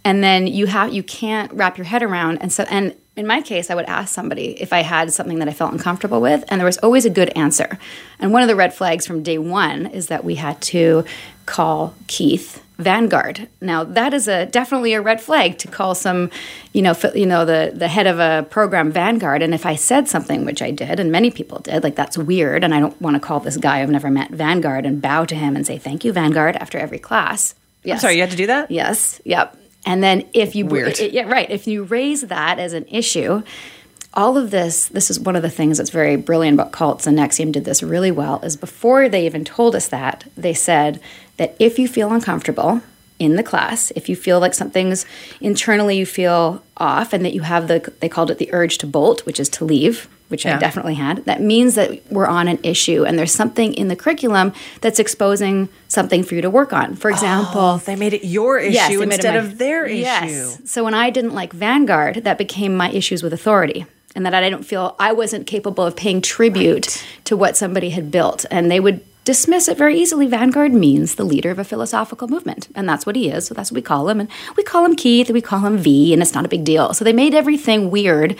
and 0.03 0.23
then 0.23 0.47
you 0.47 0.67
have 0.67 0.93
you 0.93 1.03
can't 1.03 1.51
wrap 1.53 1.77
your 1.77 1.85
head 1.85 2.03
around. 2.03 2.37
And 2.39 2.51
so, 2.53 2.63
and 2.69 2.95
in 3.17 3.25
my 3.25 3.41
case, 3.41 3.71
I 3.71 3.75
would 3.75 3.85
ask 3.85 4.13
somebody 4.13 4.61
if 4.61 4.71
I 4.71 4.81
had 4.81 5.11
something 5.11 5.39
that 5.39 5.49
I 5.49 5.53
felt 5.53 5.73
uncomfortable 5.73 6.21
with, 6.21 6.45
and 6.47 6.61
there 6.61 6.65
was 6.65 6.77
always 6.77 7.03
a 7.03 7.09
good 7.09 7.29
answer. 7.35 7.79
And 8.19 8.31
one 8.31 8.43
of 8.43 8.47
the 8.47 8.55
red 8.55 8.73
flags 8.73 9.07
from 9.07 9.23
day 9.23 9.39
one 9.39 9.87
is 9.87 10.07
that 10.07 10.23
we 10.23 10.35
had 10.35 10.61
to 10.61 11.03
call 11.47 11.95
Keith 12.05 12.63
Vanguard. 12.77 13.47
Now 13.59 13.83
that 13.83 14.13
is 14.13 14.27
a 14.27 14.45
definitely 14.45 14.93
a 14.93 15.01
red 15.01 15.19
flag 15.19 15.57
to 15.59 15.67
call 15.67 15.95
some, 15.95 16.29
you 16.73 16.83
know, 16.83 16.95
you 17.15 17.25
know 17.25 17.43
the 17.43 17.71
the 17.73 17.87
head 17.87 18.05
of 18.05 18.19
a 18.19 18.45
program 18.51 18.91
Vanguard. 18.91 19.41
And 19.41 19.55
if 19.55 19.65
I 19.65 19.73
said 19.73 20.07
something, 20.07 20.45
which 20.45 20.61
I 20.61 20.69
did, 20.69 20.99
and 20.99 21.11
many 21.11 21.31
people 21.31 21.57
did, 21.59 21.83
like 21.83 21.95
that's 21.95 22.19
weird, 22.19 22.63
and 22.63 22.75
I 22.75 22.79
don't 22.79 23.01
want 23.01 23.15
to 23.15 23.19
call 23.19 23.39
this 23.39 23.57
guy 23.57 23.81
I've 23.81 23.89
never 23.89 24.11
met 24.11 24.29
Vanguard 24.29 24.85
and 24.85 25.01
bow 25.01 25.25
to 25.25 25.33
him 25.33 25.55
and 25.55 25.65
say 25.65 25.79
thank 25.79 26.05
you 26.05 26.13
Vanguard 26.13 26.55
after 26.55 26.77
every 26.77 26.99
class. 26.99 27.55
Yes. 27.83 28.01
Sorry, 28.01 28.15
you 28.15 28.21
had 28.21 28.31
to 28.31 28.37
do 28.37 28.47
that? 28.47 28.69
Yes. 28.69 29.21
Yep. 29.25 29.57
And 29.87 30.03
then 30.03 30.27
if 30.33 30.53
you 30.53 30.65
Weird. 30.65 30.99
yeah, 30.99 31.23
right. 31.23 31.49
If 31.49 31.65
you 31.65 31.83
raise 31.83 32.23
that 32.23 32.59
as 32.59 32.73
an 32.73 32.85
issue, 32.89 33.41
all 34.13 34.37
of 34.37 34.51
this, 34.51 34.89
this 34.89 35.09
is 35.09 35.17
one 35.17 35.37
of 35.37 35.43
the 35.43 35.49
things 35.49 35.77
that's 35.77 35.91
very 35.91 36.17
brilliant 36.17 36.55
about 36.55 36.73
cults, 36.73 37.07
and 37.07 37.17
NXIVM 37.17 37.53
did 37.53 37.63
this 37.63 37.81
really 37.81 38.11
well, 38.11 38.41
is 38.41 38.57
before 38.57 39.07
they 39.07 39.25
even 39.25 39.45
told 39.45 39.75
us 39.75 39.87
that, 39.87 40.25
they 40.35 40.53
said 40.53 40.99
that 41.37 41.55
if 41.57 41.79
you 41.79 41.87
feel 41.87 42.11
uncomfortable 42.11 42.81
in 43.19 43.35
the 43.35 43.43
class, 43.43 43.91
if 43.95 44.07
you 44.09 44.15
feel 44.15 44.39
like 44.39 44.53
something's 44.53 45.05
internally 45.41 45.97
you 45.97 46.05
feel 46.05 46.61
off 46.77 47.13
and 47.13 47.25
that 47.25 47.33
you 47.33 47.41
have 47.41 47.67
the, 47.67 47.91
they 47.99 48.09
called 48.09 48.29
it 48.29 48.37
the 48.37 48.49
urge 48.53 48.77
to 48.79 48.87
bolt, 48.87 49.25
which 49.25 49.39
is 49.39 49.49
to 49.49 49.65
leave, 49.65 50.07
which 50.27 50.45
Yeah. 50.45 50.57
I 50.57 50.59
definitely 50.59 50.93
had, 50.95 51.25
that 51.25 51.41
means 51.41 51.75
that 51.75 52.01
we're 52.11 52.27
on 52.27 52.47
an 52.47 52.59
issue 52.63 53.05
and 53.05 53.17
there's 53.17 53.31
something 53.31 53.73
in 53.73 53.87
the 53.87 53.95
curriculum 53.95 54.53
that's 54.81 54.99
exposing 54.99 55.69
something 55.87 56.23
for 56.23 56.35
you 56.35 56.41
to 56.41 56.49
work 56.49 56.73
on. 56.73 56.95
For 56.95 57.09
oh, 57.09 57.13
example, 57.13 57.61
Oh, 57.61 57.77
they 57.77 57.95
made 57.95 58.13
it 58.13 58.23
your 58.23 58.59
issue 58.59 58.73
Yes, 58.73 58.91
instead 59.01 59.33
my- 59.33 59.39
of 59.39 59.57
their 59.57 59.85
issue. 59.85 60.01
Yes. 60.01 60.61
So 60.65 60.83
when 60.83 60.93
I 60.93 61.09
didn't 61.09 61.33
like 61.33 61.53
Vanguard, 61.53 62.17
that 62.23 62.37
became 62.37 62.75
my 62.75 62.91
issues 62.91 63.23
with 63.23 63.33
authority. 63.33 63.85
And 64.15 64.25
that 64.25 64.33
I 64.33 64.41
didn't 64.41 64.63
feel 64.63 64.95
I 64.99 65.11
wasn't 65.13 65.45
capable 65.45 65.83
of 65.83 65.95
paying 65.95 66.21
tribute 66.21 67.05
to 67.25 67.37
what 67.37 67.55
somebody 67.55 67.91
had 67.91 68.09
built. 68.09 68.45
And 68.49 68.71
they 68.71 68.79
would 68.79 69.01
dismiss 69.27 69.67
it 69.67 69.77
very 69.77 69.99
easily. 69.99 70.25
Vanguard 70.25 70.73
means 70.73 71.15
the 71.15 71.25
leader 71.25 71.51
of 71.51 71.59
a 71.59 71.65
philosophical 71.65 72.29
movement. 72.29 72.69
And 72.75 72.87
that's 72.87 73.05
what 73.05 73.17
he 73.17 73.29
is. 73.29 73.45
So 73.45 73.53
that's 73.53 73.69
what 73.69 73.75
we 73.75 73.81
call 73.81 74.07
him. 74.07 74.21
And 74.21 74.29
we 74.55 74.63
call 74.63 74.85
him 74.85 74.95
Keith 74.95 75.29
we 75.29 75.41
call 75.41 75.59
him 75.59 75.77
V, 75.77 76.13
and 76.13 76.21
it's 76.21 76.33
not 76.33 76.45
a 76.45 76.47
big 76.47 76.63
deal. 76.63 76.93
So 76.93 77.03
they 77.03 77.11
made 77.11 77.35
everything 77.35 77.91
weird 77.91 78.37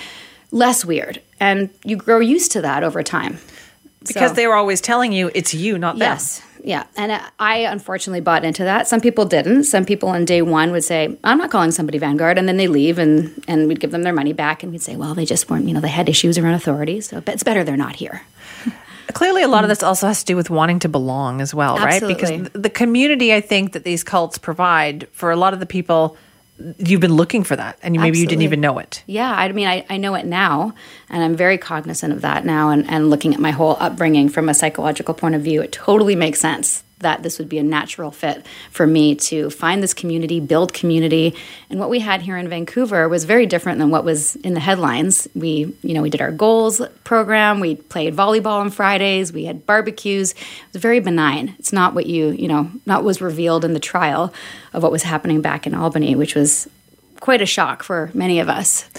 less 0.51 0.85
weird. 0.85 1.21
And 1.41 1.69
you 1.83 1.97
grow 1.97 2.19
used 2.19 2.53
to 2.53 2.61
that 2.61 2.81
over 2.83 3.03
time. 3.03 3.37
Because 3.99 4.29
So- 4.29 4.35
they 4.35 4.47
were 4.47 4.55
always 4.55 4.79
telling 4.79 5.11
you 5.11 5.29
it's 5.35 5.53
you, 5.53 5.77
not 5.77 5.99
them. 5.99 6.07
Yes. 6.13 6.41
Yeah. 6.63 6.85
And 6.95 7.11
uh, 7.11 7.21
I 7.37 7.57
unfortunately 7.59 8.21
bought 8.21 8.45
into 8.45 8.63
that. 8.63 8.87
Some 8.87 9.01
people 9.01 9.25
didn't. 9.25 9.65
Some 9.65 9.83
people 9.83 10.07
on 10.09 10.23
day 10.23 10.41
one 10.41 10.71
would 10.71 10.85
say, 10.85 11.17
I'm 11.23 11.37
not 11.37 11.51
calling 11.51 11.71
somebody 11.71 11.97
Vanguard. 11.97 12.37
And 12.37 12.47
then 12.47 12.55
they 12.55 12.67
leave 12.67 12.97
and, 12.97 13.43
and 13.47 13.67
we'd 13.67 13.81
give 13.81 13.91
them 13.91 14.03
their 14.03 14.13
money 14.13 14.31
back. 14.31 14.63
And 14.63 14.71
we'd 14.71 14.81
say, 14.81 14.95
well, 14.95 15.13
they 15.13 15.25
just 15.25 15.49
weren't, 15.49 15.67
you 15.67 15.73
know, 15.73 15.81
they 15.81 15.89
had 15.89 16.07
issues 16.07 16.37
around 16.37 16.53
authority. 16.53 17.01
So 17.01 17.21
it's 17.27 17.43
better 17.43 17.65
they're 17.65 17.77
not 17.77 17.97
here. 17.97 18.21
Clearly, 19.13 19.43
a 19.43 19.47
lot 19.47 19.63
of 19.63 19.67
hmm. 19.67 19.71
this 19.71 19.83
also 19.83 20.07
has 20.07 20.19
to 20.19 20.25
do 20.25 20.35
with 20.35 20.49
wanting 20.49 20.79
to 20.79 20.89
belong 20.89 21.41
as 21.41 21.53
well, 21.53 21.77
right? 21.77 22.01
Because 22.01 22.49
the 22.53 22.69
community, 22.69 23.33
I 23.33 23.41
think, 23.41 23.73
that 23.73 23.83
these 23.83 24.03
cults 24.03 24.37
provide 24.37 25.07
for 25.11 25.31
a 25.31 25.35
lot 25.35 25.53
of 25.53 25.59
the 25.59 25.65
people, 25.65 26.17
you've 26.77 27.01
been 27.01 27.13
looking 27.13 27.43
for 27.43 27.55
that, 27.55 27.77
and 27.81 27.95
you, 27.95 28.01
maybe 28.01 28.19
you 28.19 28.27
didn't 28.27 28.43
even 28.43 28.61
know 28.61 28.79
it. 28.79 29.03
Yeah, 29.05 29.31
I 29.31 29.51
mean, 29.51 29.67
I, 29.67 29.85
I 29.89 29.97
know 29.97 30.15
it 30.15 30.25
now, 30.25 30.73
and 31.09 31.23
I'm 31.23 31.35
very 31.35 31.57
cognizant 31.57 32.13
of 32.13 32.21
that 32.21 32.45
now. 32.45 32.69
And, 32.69 32.89
and 32.89 33.09
looking 33.09 33.33
at 33.33 33.39
my 33.39 33.51
whole 33.51 33.77
upbringing 33.79 34.29
from 34.29 34.49
a 34.49 34.53
psychological 34.53 35.13
point 35.13 35.35
of 35.35 35.41
view, 35.41 35.61
it 35.61 35.71
totally 35.71 36.15
makes 36.15 36.39
sense 36.39 36.83
that 36.99 37.21
this 37.23 37.37
would 37.37 37.47
be 37.47 37.57
a 37.57 37.63
natural 37.63 38.11
fit 38.11 38.45
for 38.71 38.87
me 38.87 39.13
to 39.15 39.49
find 39.49 39.83
this 39.83 39.93
community, 39.93 40.39
build 40.39 40.73
community. 40.73 41.35
And 41.69 41.79
what 41.79 41.89
we 41.89 41.99
had 41.99 42.21
here 42.21 42.37
in 42.37 42.49
Vancouver 42.49 43.07
was 43.07 43.25
very 43.25 43.45
different 43.45 43.77
than 43.79 43.91
what 43.91 44.03
was 44.03 44.35
in 44.37 44.53
the 44.53 44.59
headlines. 44.59 45.27
We, 45.35 45.75
you 45.83 45.93
know, 45.93 46.01
we 46.01 46.09
did 46.09 46.21
our 46.21 46.31
goals 46.31 46.81
program, 47.03 47.59
we 47.59 47.75
played 47.75 48.15
volleyball 48.15 48.59
on 48.59 48.71
Fridays, 48.71 49.31
we 49.31 49.45
had 49.45 49.65
barbecues. 49.65 50.31
It 50.31 50.73
was 50.73 50.81
very 50.81 50.99
benign. 50.99 51.55
It's 51.59 51.73
not 51.73 51.93
what 51.93 52.07
you, 52.07 52.29
you 52.31 52.47
know, 52.47 52.71
not 52.85 53.03
was 53.03 53.21
revealed 53.21 53.63
in 53.63 53.73
the 53.73 53.79
trial 53.79 54.33
of 54.73 54.81
what 54.81 54.91
was 54.91 55.03
happening 55.03 55.41
back 55.41 55.67
in 55.67 55.75
Albany, 55.75 56.15
which 56.15 56.33
was 56.33 56.67
quite 57.19 57.41
a 57.41 57.45
shock 57.45 57.83
for 57.83 58.09
many 58.13 58.39
of 58.39 58.49
us. 58.49 58.89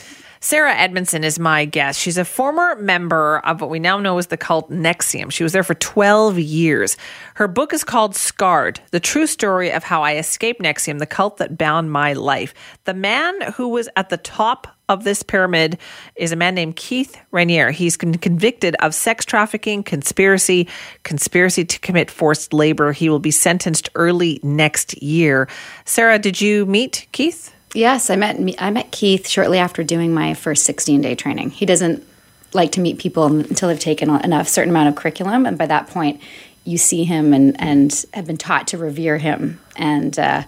Sarah 0.41 0.75
Edmondson 0.75 1.25
is 1.25 1.39
my 1.39 1.65
guest. 1.65 1.99
She's 2.01 2.19
a 2.19 2.25
former 2.25 2.77
member 2.77 3.39
of 3.41 3.61
what 3.61 3.71
we 3.71 3.79
now 3.79 3.99
know 3.99 4.19
as 4.19 4.29
the 4.29 4.37
cult 4.37 4.71
NXIVM. 4.71 5.33
She 5.33 5.43
was 5.43 5.53
there 5.53 5.65
for 5.65 5.75
12 5.75 6.39
years. 6.39 6.97
Her 7.35 7.49
book 7.49 7.73
is 7.73 7.83
called 7.83 8.15
Scarred 8.15 8.81
The 8.93 9.01
True 9.01 9.27
Story 9.27 9.71
of 9.71 9.85
How 9.85 10.03
I 10.03 10.17
Escaped 10.17 10.63
NXIVM, 10.63 10.99
the 10.99 11.07
cult 11.07 11.39
that 11.39 11.59
bound 11.59 11.91
my 11.91 12.13
life. 12.13 12.55
The 12.85 12.95
man 12.95 13.53
who 13.53 13.69
was 13.69 13.89
at 13.97 14.11
the 14.11 14.17
top 14.17 14.79
of 14.89 15.05
this 15.05 15.23
pyramid 15.23 15.77
is 16.17 16.33
a 16.33 16.37
man 16.37 16.55
named 16.55 16.77
Keith 16.77 17.21
Raniere. 17.33 17.73
He's 17.73 17.97
been 17.97 18.17
convicted 18.17 18.75
of 18.77 18.95
sex 18.95 19.25
trafficking, 19.25 19.83
conspiracy, 19.83 20.69
conspiracy 21.03 21.65
to 21.65 21.79
commit 21.81 22.11
forced 22.11 22.53
labor. 22.53 22.93
He 22.93 23.11
will 23.11 23.19
be 23.19 23.31
sentenced 23.31 23.91
early 23.95 24.41
next 24.43 25.03
year. 25.03 25.49
Sarah, 25.85 26.19
did 26.19 26.41
you 26.41 26.65
meet 26.65 27.07
Keith? 27.13 27.55
Yes, 27.79 28.11
I 28.11 28.17
met 28.17 28.41
I 28.59 28.73
met 28.73 28.91
Keith 28.91 29.29
shortly 29.29 29.59
after 29.59 29.85
doing 29.85 30.13
my 30.13 30.35
first 30.35 30.65
16 30.65 31.01
day 31.01 31.15
training. 31.15 31.51
He 31.51 31.65
doesn't 31.65 32.05
like 32.53 32.73
to 32.73 32.81
meet 32.81 32.99
people 32.99 33.27
until 33.27 33.69
they've 33.69 33.79
taken 33.79 34.11
enough 34.11 34.49
certain 34.49 34.71
amount 34.71 34.89
of 34.89 34.97
curriculum, 34.97 35.47
and 35.47 35.57
by 35.57 35.67
that 35.67 35.87
point, 35.87 36.21
you 36.65 36.77
see 36.77 37.05
him 37.05 37.33
and 37.33 37.55
and 37.61 38.05
have 38.15 38.27
been 38.27 38.37
taught 38.37 38.67
to 38.69 38.79
revere 38.79 39.17
him. 39.17 39.61
And 39.77 40.19
uh, 40.19 40.43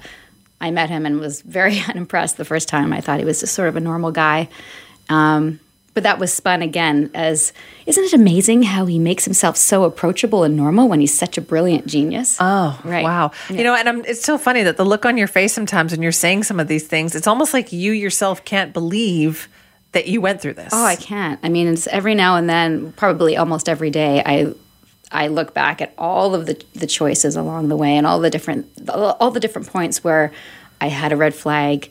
I 0.60 0.72
met 0.72 0.90
him 0.90 1.06
and 1.06 1.20
was 1.20 1.40
very 1.42 1.80
unimpressed 1.88 2.36
the 2.36 2.44
first 2.44 2.68
time. 2.68 2.92
I 2.92 3.00
thought 3.00 3.20
he 3.20 3.24
was 3.24 3.38
just 3.38 3.54
sort 3.54 3.68
of 3.68 3.76
a 3.76 3.80
normal 3.80 4.10
guy. 4.10 4.48
Um, 5.08 5.60
but 5.94 6.02
that 6.04 6.18
was 6.18 6.32
spun 6.32 6.62
again 6.62 7.10
as 7.14 7.52
isn't 7.86 8.04
it 8.04 8.12
amazing 8.12 8.62
how 8.62 8.86
he 8.86 8.98
makes 8.98 9.24
himself 9.24 9.56
so 9.56 9.84
approachable 9.84 10.44
and 10.44 10.56
normal 10.56 10.88
when 10.88 11.00
he's 11.00 11.16
such 11.16 11.36
a 11.36 11.40
brilliant 11.40 11.86
genius? 11.86 12.36
Oh, 12.40 12.80
right. 12.84 13.02
Wow. 13.02 13.32
Yeah. 13.48 13.56
You 13.56 13.64
know, 13.64 13.74
and 13.74 13.88
I'm, 13.88 14.04
it's 14.04 14.22
so 14.22 14.38
funny 14.38 14.62
that 14.62 14.76
the 14.76 14.84
look 14.84 15.04
on 15.04 15.16
your 15.16 15.26
face 15.26 15.52
sometimes 15.52 15.92
when 15.92 16.02
you're 16.02 16.12
saying 16.12 16.44
some 16.44 16.60
of 16.60 16.68
these 16.68 16.86
things, 16.86 17.14
it's 17.14 17.26
almost 17.26 17.52
like 17.52 17.72
you 17.72 17.92
yourself 17.92 18.44
can't 18.44 18.72
believe 18.72 19.48
that 19.92 20.06
you 20.06 20.20
went 20.20 20.40
through 20.40 20.54
this. 20.54 20.70
Oh, 20.72 20.84
I 20.84 20.96
can't. 20.96 21.40
I 21.42 21.48
mean, 21.48 21.66
it's 21.66 21.86
every 21.88 22.14
now 22.14 22.36
and 22.36 22.48
then, 22.48 22.92
probably 22.92 23.36
almost 23.36 23.68
every 23.68 23.90
day, 23.90 24.22
I 24.24 24.54
I 25.12 25.26
look 25.26 25.52
back 25.54 25.82
at 25.82 25.92
all 25.98 26.34
of 26.34 26.46
the 26.46 26.62
the 26.74 26.86
choices 26.86 27.34
along 27.34 27.68
the 27.68 27.76
way 27.76 27.96
and 27.96 28.06
all 28.06 28.20
the 28.20 28.30
different 28.30 28.66
all 28.88 29.30
the 29.32 29.40
different 29.40 29.68
points 29.68 30.04
where 30.04 30.32
I 30.80 30.86
had 30.86 31.12
a 31.12 31.16
red 31.16 31.34
flag, 31.34 31.90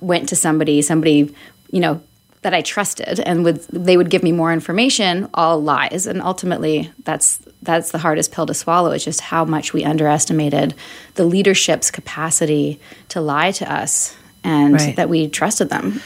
went 0.00 0.28
to 0.28 0.36
somebody, 0.36 0.80
somebody, 0.80 1.34
you 1.72 1.80
know, 1.80 2.00
that 2.42 2.54
I 2.54 2.62
trusted, 2.62 3.20
and 3.20 3.44
would 3.44 3.62
they 3.68 3.96
would 3.96 4.10
give 4.10 4.22
me 4.22 4.32
more 4.32 4.52
information, 4.52 5.28
all 5.34 5.60
lies, 5.60 6.06
and 6.06 6.22
ultimately 6.22 6.90
that's 7.04 7.38
that's 7.62 7.90
the 7.90 7.98
hardest 7.98 8.32
pill 8.32 8.46
to 8.46 8.54
swallow. 8.54 8.92
Is 8.92 9.04
just 9.04 9.20
how 9.20 9.44
much 9.44 9.72
we 9.72 9.84
underestimated 9.84 10.74
the 11.14 11.24
leadership's 11.24 11.90
capacity 11.90 12.80
to 13.08 13.20
lie 13.20 13.52
to 13.52 13.70
us, 13.70 14.16
and 14.42 14.74
right. 14.74 14.96
that 14.96 15.08
we 15.08 15.28
trusted 15.28 15.68
them. 15.68 16.00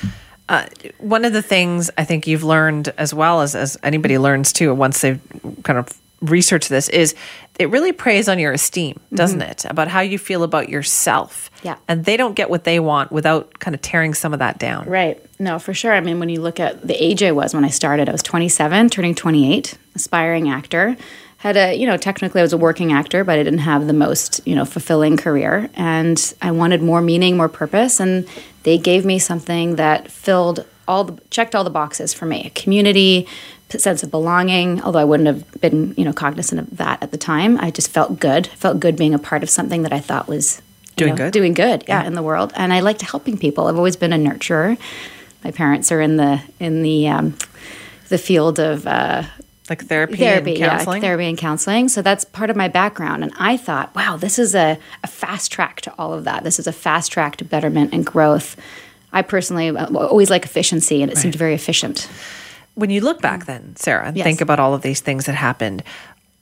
Uh, 0.49 0.67
one 0.99 1.25
of 1.25 1.33
the 1.33 1.41
things 1.41 1.91
I 1.97 2.05
think 2.05 2.27
you've 2.27 2.45
learned 2.45 2.93
as 2.99 3.15
well 3.15 3.41
as 3.41 3.55
as 3.55 3.79
anybody 3.83 4.19
learns 4.19 4.53
too 4.53 4.75
once 4.75 5.01
they've 5.01 5.21
kind 5.63 5.79
of 5.79 5.89
researched 6.31 6.69
this 6.69 6.89
is 6.89 7.15
it 7.59 7.71
really 7.71 7.93
preys 7.93 8.29
on 8.29 8.39
your 8.39 8.53
esteem, 8.53 8.99
doesn't 9.13 9.41
mm-hmm. 9.41 9.51
it? 9.51 9.65
About 9.67 9.89
how 9.89 10.01
you 10.01 10.19
feel 10.19 10.43
about 10.43 10.69
yourself. 10.69 11.51
Yeah. 11.63 11.77
And 11.87 12.05
they 12.05 12.17
don't 12.17 12.35
get 12.35 12.51
what 12.51 12.65
they 12.65 12.81
want 12.81 13.13
without 13.13 13.59
kind 13.61 13.75
of 13.75 13.83
tearing 13.83 14.13
some 14.15 14.33
of 14.33 14.41
that 14.41 14.59
down. 14.59 14.89
Right. 14.89 15.25
No, 15.39 15.59
for 15.59 15.73
sure. 15.73 15.93
I 15.93 16.01
mean, 16.01 16.19
when 16.19 16.29
you 16.29 16.41
look 16.41 16.59
at 16.59 16.87
the 16.87 16.95
age 16.95 17.23
I 17.23 17.33
was 17.33 17.55
when 17.55 17.65
I 17.65 17.69
started, 17.69 18.09
I 18.09 18.13
was 18.13 18.23
27, 18.23 18.91
turning 18.91 19.15
28, 19.15 19.79
aspiring 19.95 20.49
actor. 20.49 20.97
Had 21.39 21.57
a, 21.57 21.75
you 21.75 21.87
know, 21.87 21.97
technically 21.97 22.41
I 22.41 22.45
was 22.45 22.55
a 22.55 22.59
working 22.59 22.93
actor, 22.93 23.23
but 23.23 23.39
I 23.39 23.43
didn't 23.43 23.61
have 23.61 23.87
the 23.87 23.93
most, 23.93 24.41
you 24.47 24.55
know, 24.55 24.65
fulfilling 24.65 25.17
career. 25.17 25.69
And 25.75 26.35
I 26.43 26.51
wanted 26.51 26.83
more 26.83 27.03
meaning, 27.03 27.37
more 27.37 27.51
purpose. 27.51 28.01
And 28.01 28.27
they 28.65 28.79
gave 28.79 29.05
me 29.05 29.19
something 29.19 29.77
that 29.77 30.11
filled 30.11 30.67
all 30.87 31.05
the, 31.05 31.23
checked 31.31 31.55
all 31.55 31.65
the 31.65 31.71
boxes 31.71 32.13
for 32.15 32.27
me 32.27 32.47
a 32.47 32.51
community, 32.51 33.27
sense 33.71 34.03
of 34.03 34.11
belonging, 34.11 34.81
although 34.83 34.99
I 35.01 35.05
wouldn't 35.05 35.27
have 35.27 35.61
been, 35.61 35.95
you 35.97 36.05
know, 36.05 36.13
cognizant 36.13 36.61
of 36.61 36.77
that 36.77 37.03
at 37.03 37.11
the 37.11 37.19
time. 37.19 37.59
I 37.59 37.71
just 37.71 37.91
felt 37.91 38.21
good. 38.21 38.47
felt 38.47 38.81
good 38.81 38.97
being 38.97 39.15
a 39.15 39.19
part 39.19 39.43
of 39.43 39.51
something 39.51 39.83
that 39.83 39.93
I 39.93 40.01
thought 40.01 40.29
was 40.29 40.63
doing 40.97 41.11
know, 41.11 41.17
good. 41.17 41.33
Doing 41.33 41.55
good, 41.55 41.85
yeah, 41.89 42.03
yeah, 42.03 42.07
in 42.07 42.15
the 42.15 42.23
world. 42.23 42.53
And 42.55 42.73
I 42.73 42.81
liked 42.81 43.03
helping 43.03 43.37
people. 43.37 43.67
I've 43.67 43.77
always 43.77 43.97
been 43.97 44.13
a 44.13 44.17
nurturer. 44.17 44.79
My 45.43 45.51
parents 45.51 45.91
are 45.93 46.01
in 46.01 46.17
the 46.17 46.41
in 46.61 46.83
the 46.83 47.09
um, 47.09 47.37
the 48.09 48.19
field 48.19 48.59
of 48.59 48.87
uh, 48.87 49.25
like 49.69 49.85
therapy, 49.85 50.17
therapy, 50.17 50.61
and 50.61 50.71
counseling. 50.71 51.03
Yeah, 51.03 51.09
therapy 51.09 51.29
and 51.29 51.39
counseling. 51.39 51.89
So 51.89 52.03
that's 52.03 52.25
part 52.25 52.51
of 52.51 52.57
my 52.57 52.69
background. 52.69 53.23
And 53.23 53.33
I 53.39 53.57
thought, 53.57 53.95
wow, 53.95 54.17
this 54.17 54.39
is 54.39 54.55
a, 54.55 54.79
a 55.03 55.07
fast 55.07 55.51
track 55.51 55.81
to 55.83 55.95
all 55.99 56.13
of 56.13 56.25
that. 56.25 56.45
This 56.45 56.59
is 56.59 56.67
a 56.67 56.73
fast 56.73 57.13
track 57.13 57.37
to 57.37 57.45
betterment 57.45 57.93
and 57.93 58.05
growth. 58.05 58.57
I 59.15 59.23
personally 59.23 59.71
uh, 59.71 59.87
always 59.95 60.29
like 60.29 60.45
efficiency, 60.45 61.01
and 61.01 61.11
it 61.11 61.15
right. 61.15 61.23
seemed 61.23 61.37
very 61.37 61.55
efficient. 61.55 62.09
When 62.75 62.91
you 62.91 63.01
look 63.01 63.23
back 63.23 63.47
then, 63.47 63.77
Sarah, 63.77 64.09
and 64.09 64.17
yes. 64.17 64.25
think 64.25 64.41
about 64.41 64.59
all 64.59 64.75
of 64.75 64.83
these 64.83 65.01
things 65.01 65.27
that 65.27 65.37
happened, 65.37 65.85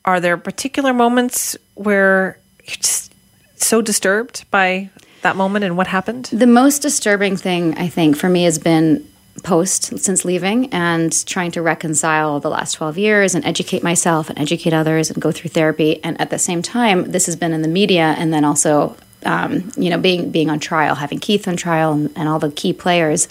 are 0.04 0.18
there 0.18 0.36
particular 0.36 0.92
moments 0.94 1.56
where 1.74 2.38
you're 2.64 2.76
just 2.76 3.12
so 3.56 3.82
disturbed 3.82 4.50
by 4.50 4.90
that 5.20 5.36
moment 5.36 5.64
and 5.64 5.76
what 5.76 5.86
happened? 5.86 6.30
The 6.32 6.46
most 6.46 6.80
disturbing 6.80 7.36
thing, 7.36 7.76
I 7.78 7.88
think, 7.88 8.16
for 8.16 8.28
me 8.28 8.44
has 8.44 8.58
been 8.58 9.06
post 9.42 9.98
since 9.98 10.24
leaving 10.24 10.72
and 10.72 11.26
trying 11.26 11.50
to 11.52 11.62
reconcile 11.62 12.40
the 12.40 12.50
last 12.50 12.72
12 12.72 12.98
years 12.98 13.34
and 13.34 13.44
educate 13.44 13.82
myself 13.82 14.28
and 14.28 14.38
educate 14.38 14.72
others 14.72 15.10
and 15.10 15.20
go 15.20 15.30
through 15.30 15.50
therapy. 15.50 16.02
And 16.02 16.20
at 16.20 16.30
the 16.30 16.38
same 16.38 16.62
time, 16.62 17.12
this 17.12 17.26
has 17.26 17.36
been 17.36 17.52
in 17.52 17.62
the 17.62 17.68
media 17.68 18.14
and 18.18 18.32
then 18.32 18.44
also 18.44 18.96
um, 19.24 19.70
you 19.76 19.90
know, 19.90 19.98
being 19.98 20.30
being 20.30 20.50
on 20.50 20.58
trial, 20.58 20.94
having 20.94 21.18
Keith 21.18 21.46
on 21.48 21.56
trial, 21.56 21.92
and, 21.92 22.12
and, 22.16 22.28
all 22.28 22.38
the 22.38 22.50
key 22.50 22.72
players, 22.72 23.28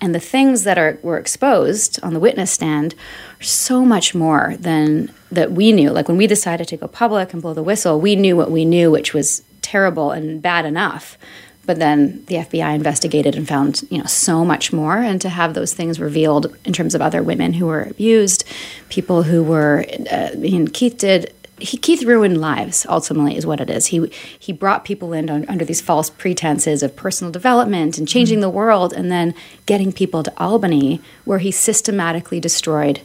and 0.00 0.14
the 0.14 0.20
things 0.20 0.64
that 0.64 0.78
are 0.78 0.98
were 1.02 1.18
exposed 1.18 2.02
on 2.02 2.14
the 2.14 2.20
witness 2.20 2.50
stand 2.50 2.94
are 3.40 3.44
so 3.44 3.84
much 3.84 4.14
more 4.14 4.54
than 4.58 5.12
that 5.30 5.52
we 5.52 5.72
knew. 5.72 5.90
Like 5.90 6.08
when 6.08 6.16
we 6.16 6.26
decided 6.26 6.68
to 6.68 6.76
go 6.76 6.88
public 6.88 7.32
and 7.32 7.42
blow 7.42 7.54
the 7.54 7.62
whistle, 7.62 8.00
we 8.00 8.16
knew 8.16 8.36
what 8.36 8.50
we 8.50 8.64
knew, 8.64 8.90
which 8.90 9.14
was 9.14 9.42
terrible 9.62 10.10
and 10.10 10.42
bad 10.42 10.64
enough. 10.64 11.16
But 11.64 11.78
then 11.78 12.24
the 12.26 12.36
FBI 12.36 12.74
investigated 12.74 13.36
and 13.36 13.46
found, 13.46 13.82
you 13.88 13.98
know, 13.98 14.06
so 14.06 14.44
much 14.44 14.72
more. 14.72 14.96
And 14.98 15.20
to 15.20 15.28
have 15.28 15.54
those 15.54 15.72
things 15.72 16.00
revealed 16.00 16.54
in 16.64 16.72
terms 16.72 16.94
of 16.94 17.00
other 17.00 17.22
women 17.22 17.52
who 17.52 17.66
were 17.66 17.82
abused, 17.82 18.44
people 18.88 19.22
who 19.22 19.44
were, 19.44 19.84
uh, 20.10 20.30
I 20.32 20.34
mean, 20.34 20.66
Keith 20.66 20.98
did 20.98 21.32
he, 21.62 21.76
Keith 21.76 22.02
ruined 22.02 22.40
lives. 22.40 22.84
Ultimately, 22.88 23.36
is 23.36 23.46
what 23.46 23.60
it 23.60 23.70
is. 23.70 23.86
He 23.86 24.10
he 24.38 24.52
brought 24.52 24.84
people 24.84 25.12
in 25.12 25.30
on, 25.30 25.44
under 25.48 25.64
these 25.64 25.80
false 25.80 26.10
pretenses 26.10 26.82
of 26.82 26.94
personal 26.96 27.30
development 27.30 27.98
and 27.98 28.06
changing 28.06 28.36
mm-hmm. 28.36 28.42
the 28.42 28.50
world, 28.50 28.92
and 28.92 29.10
then 29.10 29.34
getting 29.66 29.92
people 29.92 30.22
to 30.22 30.32
Albany, 30.38 31.00
where 31.24 31.38
he 31.38 31.50
systematically 31.50 32.40
destroyed 32.40 33.00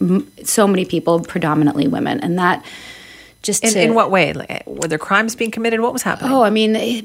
m- 0.00 0.30
so 0.44 0.66
many 0.66 0.84
people, 0.84 1.20
predominantly 1.20 1.88
women, 1.88 2.20
and 2.20 2.38
that 2.38 2.64
just 3.42 3.64
in, 3.64 3.72
to, 3.72 3.82
in 3.82 3.94
what 3.94 4.10
way? 4.10 4.32
Like, 4.32 4.64
were 4.66 4.88
there 4.88 4.98
crimes 4.98 5.34
being 5.34 5.50
committed? 5.50 5.80
What 5.80 5.92
was 5.92 6.02
happening? 6.02 6.32
Oh, 6.32 6.42
I 6.42 6.50
mean. 6.50 6.76
It, 6.76 7.04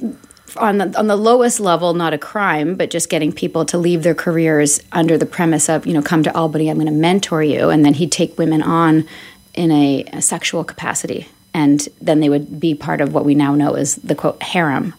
on 0.57 0.77
the 0.77 0.99
on 0.99 1.07
the 1.07 1.15
lowest 1.15 1.59
level, 1.59 1.95
not 1.95 2.13
a 2.13 2.17
crime, 2.19 2.75
but 2.75 2.91
just 2.91 3.09
getting 3.09 3.31
people 3.31 3.65
to 3.65 3.77
leave 3.77 4.03
their 4.03 4.13
careers 4.13 4.79
under 4.91 5.17
the 5.17 5.25
premise 5.25 5.67
of 5.67 5.87
you 5.87 5.93
know 5.93 6.01
come 6.03 6.21
to 6.21 6.37
Albany, 6.37 6.69
I'm 6.69 6.75
going 6.75 6.85
to 6.85 6.93
mentor 6.93 7.41
you, 7.41 7.69
and 7.69 7.83
then 7.83 7.95
he'd 7.95 8.11
take 8.11 8.37
women 8.37 8.61
on 8.61 9.07
in 9.53 9.71
a, 9.71 10.03
a, 10.13 10.21
sexual 10.21 10.63
capacity. 10.63 11.27
And 11.53 11.87
then 12.01 12.19
they 12.19 12.29
would 12.29 12.59
be 12.59 12.73
part 12.73 12.99
of 12.99 13.13
what 13.13 13.25
we 13.25 13.35
now 13.35 13.53
know 13.53 13.75
as 13.75 13.95
the 13.97 14.15
quote 14.15 14.41
harem. 14.41 14.95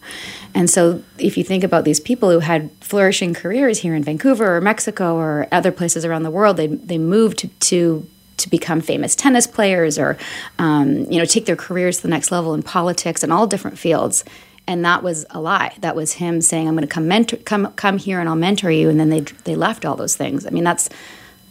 And 0.53 0.69
so, 0.69 1.03
if 1.17 1.37
you 1.37 1.43
think 1.43 1.65
about 1.65 1.83
these 1.83 1.99
people 1.99 2.31
who 2.31 2.39
had 2.39 2.71
flourishing 2.79 3.33
careers 3.33 3.79
here 3.79 3.93
in 3.93 4.03
Vancouver 4.03 4.55
or 4.55 4.61
Mexico 4.61 5.15
or 5.15 5.47
other 5.51 5.71
places 5.71 6.05
around 6.05 6.23
the 6.23 6.31
world, 6.31 6.55
they, 6.55 6.67
they 6.67 6.97
moved 6.97 7.39
to, 7.39 7.47
to 7.47 8.07
to 8.37 8.49
become 8.49 8.81
famous 8.81 9.15
tennis 9.15 9.47
players 9.47 9.97
or 9.97 10.17
um, 10.59 11.05
you 11.11 11.17
know 11.17 11.25
take 11.25 11.45
their 11.45 11.55
careers 11.55 11.97
to 11.97 12.03
the 12.03 12.09
next 12.09 12.31
level 12.31 12.53
in 12.53 12.61
politics 12.61 13.23
and 13.23 13.31
all 13.31 13.47
different 13.47 13.77
fields 13.77 14.23
and 14.67 14.83
that 14.83 15.03
was 15.03 15.25
a 15.29 15.39
lie 15.39 15.73
that 15.79 15.95
was 15.95 16.13
him 16.13 16.41
saying 16.41 16.67
i'm 16.67 16.75
going 16.75 16.87
to 16.87 16.93
come 16.93 17.07
mentor 17.07 17.37
come 17.37 17.71
come 17.73 17.97
here 17.97 18.19
and 18.19 18.27
i'll 18.27 18.35
mentor 18.35 18.71
you 18.71 18.89
and 18.89 18.99
then 18.99 19.09
they 19.09 19.21
they 19.45 19.55
left 19.55 19.85
all 19.85 19.95
those 19.95 20.15
things 20.15 20.45
i 20.45 20.49
mean 20.49 20.63
that's 20.63 20.89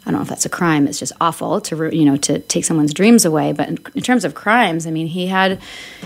I 0.06 0.10
don't 0.10 0.18
know 0.18 0.22
if 0.22 0.28
that's 0.28 0.44
a 0.44 0.50
crime. 0.50 0.86
It's 0.86 0.98
just 0.98 1.12
awful 1.20 1.60
to 1.62 1.96
you 1.96 2.04
know 2.04 2.16
to 2.18 2.38
take 2.40 2.64
someone's 2.64 2.92
dreams 2.92 3.24
away. 3.24 3.52
But 3.52 3.68
in, 3.68 3.78
in, 3.94 4.02
terms 4.02 4.24
of 4.24 4.34
crimes, 4.34 4.86
I 4.86 4.90
mean, 4.90 5.06
he 5.06 5.28
had 5.28 5.60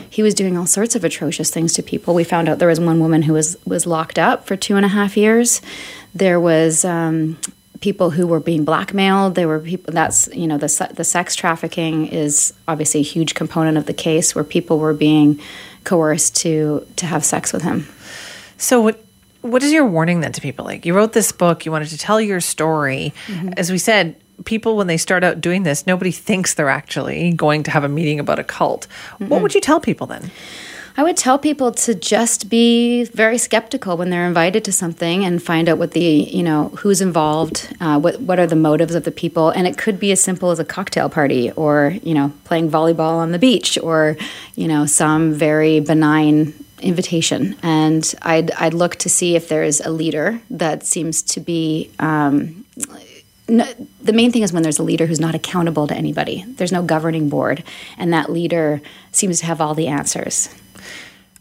he 0.08 0.22
was 0.22 0.34
doing 0.34 0.56
all 0.56 0.66
sorts 0.66 0.94
of 0.94 1.04
atrocious 1.04 1.50
things 1.50 1.72
to 1.74 1.82
people. 1.82 2.14
We 2.14 2.24
found 2.24 2.48
out 2.48 2.58
there 2.58 2.68
was 2.68 2.80
one 2.80 3.00
woman 3.00 3.22
who 3.22 3.32
was 3.32 3.56
was 3.66 3.86
locked 3.86 4.18
up 4.18 4.46
for 4.46 4.56
two 4.56 4.76
and 4.76 4.86
a 4.86 4.88
half 4.88 5.16
years. 5.16 5.60
There 6.14 6.38
was 6.38 6.84
um, 6.84 7.38
people 7.80 8.10
who 8.10 8.26
were 8.26 8.40
being 8.40 8.64
blackmailed. 8.64 9.34
There 9.34 9.48
were 9.48 9.60
people. 9.60 9.92
That's 9.92 10.28
you 10.34 10.46
know 10.46 10.58
the 10.58 10.92
the 10.94 11.04
sex 11.04 11.34
trafficking 11.34 12.06
is 12.06 12.54
obviously 12.68 13.00
a 13.00 13.04
huge 13.04 13.34
component 13.34 13.76
of 13.78 13.86
the 13.86 13.94
case 13.94 14.34
where 14.34 14.44
people 14.44 14.78
were 14.78 14.94
being 14.94 15.40
coerced 15.82 16.36
to 16.36 16.86
to 16.96 17.06
have 17.06 17.24
sex 17.24 17.52
with 17.52 17.62
him. 17.62 17.88
So 18.58 18.80
what 18.80 19.04
what 19.42 19.62
is 19.62 19.72
your 19.72 19.86
warning 19.86 20.20
then 20.20 20.32
to 20.32 20.40
people? 20.40 20.64
Like 20.64 20.84
you 20.84 20.94
wrote 20.94 21.12
this 21.12 21.32
book, 21.32 21.64
you 21.64 21.72
wanted 21.72 21.88
to 21.88 21.98
tell 21.98 22.20
your 22.20 22.40
story. 22.40 23.12
Mm-hmm. 23.26 23.50
As 23.56 23.70
we 23.70 23.78
said, 23.78 24.16
people 24.44 24.76
when 24.76 24.86
they 24.86 24.96
start 24.96 25.24
out 25.24 25.40
doing 25.40 25.62
this, 25.62 25.86
nobody 25.86 26.10
thinks 26.10 26.54
they're 26.54 26.68
actually 26.68 27.32
going 27.32 27.62
to 27.64 27.70
have 27.70 27.84
a 27.84 27.88
meeting 27.88 28.20
about 28.20 28.38
a 28.38 28.44
cult. 28.44 28.86
Mm-hmm. 29.14 29.28
What 29.28 29.42
would 29.42 29.54
you 29.54 29.60
tell 29.60 29.80
people 29.80 30.06
then? 30.06 30.30
I 30.96 31.04
would 31.04 31.16
tell 31.16 31.38
people 31.38 31.70
to 31.70 31.94
just 31.94 32.50
be 32.50 33.04
very 33.04 33.38
skeptical 33.38 33.96
when 33.96 34.10
they're 34.10 34.26
invited 34.26 34.64
to 34.64 34.72
something 34.72 35.24
and 35.24 35.40
find 35.40 35.68
out 35.68 35.78
what 35.78 35.92
the 35.92 36.00
you 36.00 36.42
know 36.42 36.70
who's 36.70 37.00
involved, 37.00 37.72
uh, 37.80 38.00
what 38.00 38.20
what 38.20 38.40
are 38.40 38.48
the 38.48 38.56
motives 38.56 38.96
of 38.96 39.04
the 39.04 39.12
people, 39.12 39.50
and 39.50 39.68
it 39.68 39.78
could 39.78 40.00
be 40.00 40.10
as 40.10 40.20
simple 40.20 40.50
as 40.50 40.58
a 40.58 40.64
cocktail 40.64 41.08
party 41.08 41.52
or 41.52 41.94
you 42.02 42.14
know 42.14 42.32
playing 42.42 42.68
volleyball 42.68 43.14
on 43.14 43.30
the 43.30 43.38
beach 43.38 43.78
or 43.80 44.16
you 44.56 44.66
know 44.66 44.86
some 44.86 45.32
very 45.32 45.78
benign 45.78 46.52
invitation, 46.80 47.56
and 47.62 48.14
I'd 48.22 48.50
I'd 48.52 48.74
look 48.74 48.96
to 48.96 49.08
see 49.08 49.36
if 49.36 49.48
there's 49.48 49.80
a 49.80 49.90
leader 49.90 50.40
that 50.50 50.84
seems 50.84 51.22
to 51.22 51.40
be. 51.40 51.90
Um, 51.98 52.64
no, 53.50 53.66
the 54.02 54.12
main 54.12 54.30
thing 54.30 54.42
is 54.42 54.52
when 54.52 54.62
there's 54.62 54.78
a 54.78 54.82
leader 54.82 55.06
who's 55.06 55.20
not 55.20 55.34
accountable 55.34 55.86
to 55.86 55.94
anybody. 55.94 56.44
There's 56.46 56.72
no 56.72 56.82
governing 56.82 57.30
board, 57.30 57.64
and 57.96 58.12
that 58.12 58.30
leader 58.30 58.82
seems 59.12 59.40
to 59.40 59.46
have 59.46 59.60
all 59.60 59.74
the 59.74 59.88
answers. 59.88 60.54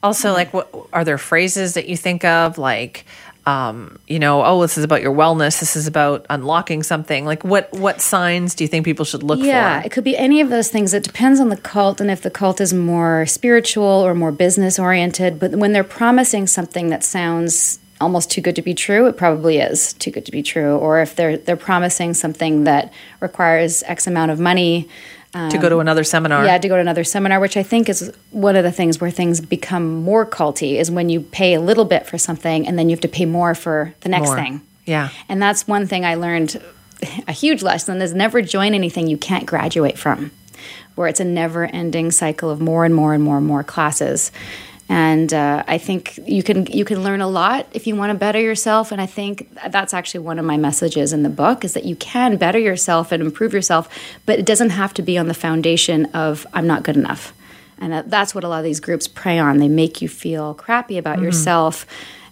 Also, 0.04 0.32
like, 0.32 0.54
what 0.54 0.74
are 0.94 1.04
there 1.04 1.18
phrases 1.18 1.74
that 1.74 1.90
you 1.90 1.98
think 1.98 2.24
of, 2.24 2.58
like, 2.58 3.06
um, 3.48 3.98
you 4.08 4.20
know, 4.20 4.44
oh, 4.44 4.62
this 4.62 4.78
is 4.78 4.84
about 4.84 5.02
your 5.02 5.16
wellness. 5.16 5.62
This 5.62 5.78
is 5.78 5.88
about 5.88 6.26
unlocking 6.30 6.84
something. 6.84 7.24
Like, 7.24 7.46
what 7.46 7.72
what 7.72 8.02
signs 8.02 8.54
do 8.54 8.66
you 8.66 8.68
think 8.68 8.84
people 8.84 9.06
should 9.06 9.24
look 9.24 9.40
yeah, 9.40 9.46
for? 9.46 9.50
Yeah, 9.80 9.86
it 9.86 9.92
could 9.94 10.04
be 10.04 10.18
any 10.18 10.42
of 10.42 10.50
those 10.50 10.68
things. 10.68 10.94
It 10.94 11.04
depends 11.04 11.40
on 11.40 11.48
the 11.48 11.56
cult 11.56 12.02
and 12.02 12.12
if 12.12 12.22
the 12.22 12.30
cult 12.30 12.60
is 12.60 12.74
more 12.74 13.26
spiritual 13.26 13.86
or 13.86 14.14
more 14.14 14.34
business 14.34 14.78
oriented. 14.78 15.40
But 15.40 15.52
when 15.52 15.72
they're 15.72 15.86
promising 15.86 16.46
something 16.48 16.90
that 16.90 17.06
sounds 17.06 17.80
almost 18.02 18.30
too 18.30 18.42
good 18.42 18.58
to 18.58 18.62
be 18.62 18.74
true, 18.74 19.08
it 19.08 19.16
probably 19.16 19.60
is 19.60 19.94
too 19.94 20.12
good 20.12 20.26
to 20.26 20.32
be 20.34 20.44
true. 20.44 20.76
Or 20.76 21.00
if 21.00 21.16
they're 21.16 21.38
they're 21.38 21.56
promising 21.56 22.16
something 22.16 22.66
that 22.66 22.92
requires 23.22 23.82
X 23.84 24.08
amount 24.08 24.32
of 24.32 24.42
money. 24.42 24.90
To 25.50 25.58
go 25.58 25.70
to 25.70 25.76
um, 25.76 25.82
another 25.82 26.04
seminar. 26.04 26.46
Yeah, 26.46 26.58
to 26.58 26.68
go 26.68 26.76
to 26.76 26.82
another 26.82 27.04
seminar, 27.04 27.40
which 27.40 27.58
I 27.58 27.64
think 27.64 27.90
is 27.90 28.12
one 28.32 28.56
of 28.56 28.64
the 28.64 28.72
things 28.72 29.00
where 29.00 29.12
things 29.12 29.42
become 29.42 30.04
more 30.04 30.26
culty 30.26 30.76
is 30.76 30.90
when 30.92 31.10
you 31.10 31.22
pay 31.22 31.54
a 31.54 31.62
little 31.62 31.86
bit 31.86 32.06
for 32.08 32.18
something 32.18 32.68
and 32.68 32.78
then 32.78 32.90
you 32.90 32.94
have 32.94 33.02
to 33.02 33.08
pay 33.08 33.26
more 33.26 33.56
for 33.56 33.94
the 34.02 34.10
next 34.10 34.28
More. 34.28 34.36
thing. 34.36 34.62
Yeah. 34.86 35.10
And 35.30 35.42
that's 35.42 35.68
one 35.68 35.88
thing 35.88 36.06
I 36.06 36.16
learned 36.16 36.62
a 37.28 37.32
huge 37.32 37.62
lesson 37.62 38.02
is 38.02 38.14
never 38.14 38.42
join 38.42 38.74
anything 38.74 39.08
you 39.08 39.18
can't 39.18 39.46
graduate 39.46 39.98
from, 39.98 40.32
where 40.96 41.08
it's 41.08 41.20
a 41.20 41.26
never 41.26 41.66
ending 41.66 42.12
cycle 42.12 42.50
of 42.50 42.60
more 42.60 42.86
and 42.86 42.96
more 42.96 43.14
and 43.14 43.24
more 43.24 43.38
and 43.38 43.46
more 43.46 43.64
classes. 43.64 44.32
And 44.90 45.34
uh, 45.34 45.64
I 45.68 45.78
think 45.78 46.18
you 46.26 46.44
can 46.44 46.66
you 46.68 46.86
can 46.86 47.04
learn 47.04 47.20
a 47.20 47.28
lot 47.28 47.68
if 47.74 47.88
you 47.88 47.96
want 47.96 48.12
to 48.12 48.18
better 48.18 48.40
yourself. 48.40 48.92
And 48.92 49.02
I 49.02 49.06
think 49.06 49.54
that's 49.70 49.94
actually 49.94 50.22
one 50.22 50.40
of 50.40 50.46
my 50.46 50.56
messages 50.56 51.12
in 51.12 51.24
the 51.24 51.30
book 51.30 51.66
is 51.66 51.74
that 51.74 51.84
you 51.84 51.96
can 51.98 52.38
better 52.38 52.60
yourself 52.60 53.12
and 53.12 53.22
improve 53.22 53.54
yourself, 53.54 53.90
but 54.26 54.40
it 54.40 54.46
doesn't 54.46 54.70
have 54.70 54.94
to 54.96 55.02
be 55.02 55.18
on 55.18 55.28
the 55.28 55.34
foundation 55.34 56.06
of 56.08 56.48
I'm 56.54 56.68
not 56.68 56.84
good 56.84 56.96
enough. 56.96 57.34
And 57.80 57.94
that, 57.94 58.10
that's 58.10 58.34
what 58.34 58.44
a 58.44 58.48
lot 58.48 58.60
of 58.60 58.64
these 58.64 58.80
groups 58.80 59.08
prey 59.08 59.38
on. 59.40 59.58
They 59.58 59.68
make 59.68 60.02
you 60.02 60.08
feel 60.08 60.54
crappy 60.54 60.98
about 60.98 61.22
yourself 61.22 61.86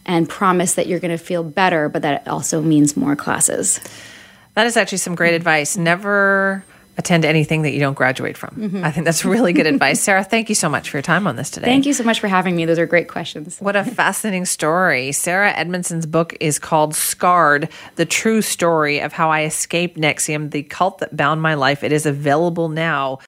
and 0.06 0.30
promise 0.30 0.76
that 0.76 0.88
you're 0.88 1.00
going 1.00 1.16
to 1.16 1.24
feel 1.24 1.44
better, 1.44 1.90
but 1.90 2.02
that 2.04 2.22
it 2.22 2.28
also 2.28 2.62
means 2.62 2.96
more 2.96 3.16
classes. 3.16 3.80
That 4.54 4.66
is 4.66 4.78
actually 4.78 5.00
some 5.00 5.16
great 5.16 5.34
advice. 5.34 5.76
Never 5.78 6.64
attend 6.98 7.26
anything 7.26 7.64
that 7.64 7.72
you 7.72 7.80
don't 7.80 7.94
graduate 7.94 8.38
from. 8.38 8.56
Mm-hmm. 8.56 8.84
I 8.84 8.92
think 8.92 9.06
that's 9.06 9.26
really 9.26 9.54
good 9.54 9.66
advice. 9.76 10.02
Sarah, 10.02 10.24
thank 10.24 10.50
you 10.50 10.56
so 10.56 10.70
much 10.70 10.90
for 10.90 10.98
your 10.98 11.02
time 11.02 11.28
on 11.28 11.36
this 11.36 11.50
today. 11.50 11.66
Thank 11.66 11.86
you 11.86 11.94
so 11.94 12.04
much 12.04 12.20
for 12.20 12.28
having 12.28 12.56
me. 12.56 12.66
Those 12.66 12.80
are 12.80 12.86
great 12.86 13.08
questions. 13.08 13.60
What 13.60 13.76
a 13.76 13.84
fascinating 14.02 14.46
story. 14.46 15.12
Sarah 15.12 15.52
Edmondson's 15.52 16.06
book 16.06 16.36
is 16.40 16.60
called 16.60 16.96
Scarred 16.96 17.70
The 17.96 18.06
True 18.06 18.42
Story 18.42 19.00
of 19.00 19.14
How 19.14 19.30
I 19.30 19.44
Escaped 19.44 19.98
NXIVM, 19.98 20.52
the 20.52 20.64
cult 20.64 21.00
that 21.00 21.16
bound 21.16 21.42
my 21.42 21.54
life. 21.54 21.84
It 21.84 21.92
is 21.92 22.06
available 22.06 22.70
now 22.70 23.20